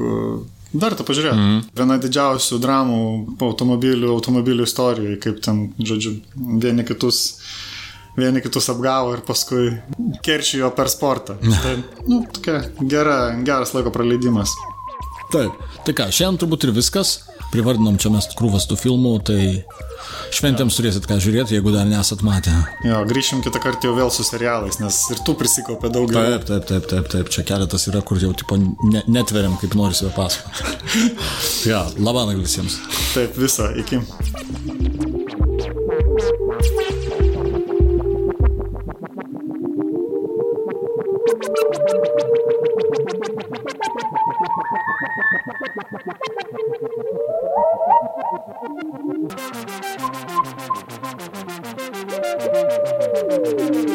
Verta 0.74 1.06
pažiūrėti. 1.06 1.38
Mm. 1.38 1.60
Viena 1.78 1.96
didžiausių 2.02 2.58
dramų 2.60 2.98
automobilių, 3.46 4.10
automobilių 4.16 4.66
istorijoje, 4.66 5.20
kaip 5.22 5.38
ten, 5.44 5.68
žodžiu, 5.78 6.16
vieni 6.34 6.84
kitus, 6.88 7.20
vieni 8.18 8.42
kitus 8.44 8.66
apgavo 8.74 9.14
ir 9.14 9.22
paskui 9.24 9.76
kerčijo 10.26 10.72
per 10.76 10.90
sportą. 10.92 11.38
Tai, 11.64 11.76
nu, 12.10 12.24
tokia 12.34 12.64
gera, 12.82 13.20
geras 13.46 13.76
laiko 13.76 13.94
praleidimas. 13.94 14.56
taip. 15.30 15.54
Tai 15.86 15.94
ką, 15.94 16.10
šiandien 16.10 16.42
turbūt 16.42 16.66
ir 16.66 16.74
viskas 16.74 17.20
privardinom 17.52 17.98
čia 18.00 18.12
mes 18.14 18.28
krūvas 18.38 18.66
tų 18.70 18.78
filmų, 18.80 19.12
tai 19.28 19.40
šventėms 20.36 20.74
ja. 20.74 20.80
turėsit 20.80 21.08
ką 21.08 21.18
žiūrėti, 21.22 21.56
jeigu 21.56 21.72
dar 21.74 21.86
nesat 21.88 22.24
matę. 22.26 22.54
Jo, 22.86 23.02
grįšim 23.08 23.42
kitą 23.44 23.62
kartą 23.62 23.90
jau 23.90 23.96
vėl 23.98 24.12
su 24.14 24.26
serialais, 24.26 24.80
nes 24.82 25.00
ir 25.14 25.22
tų 25.26 25.36
prisikaupė 25.40 25.92
daugiau. 25.94 26.22
Taip, 26.22 26.48
taip, 26.48 26.66
taip, 26.70 26.88
taip, 26.92 27.10
taip, 27.12 27.32
čia 27.32 27.46
keletas 27.48 27.88
yra, 27.90 28.02
kur 28.06 28.20
jau 28.22 28.32
tipo 28.36 28.58
ne, 28.60 29.04
netveriam, 29.06 29.58
kaip 29.62 29.76
nori 29.78 29.98
save 29.98 30.14
pasakoti. 30.16 31.12
ja, 31.72 31.84
labanag 31.98 32.40
visiems. 32.42 32.80
Taip, 33.14 33.38
visą, 33.40 33.72
iki. 33.82 34.02
thank 36.16 36.40
you 36.40 36.45
Thank 51.06 51.36
you. 53.76 53.85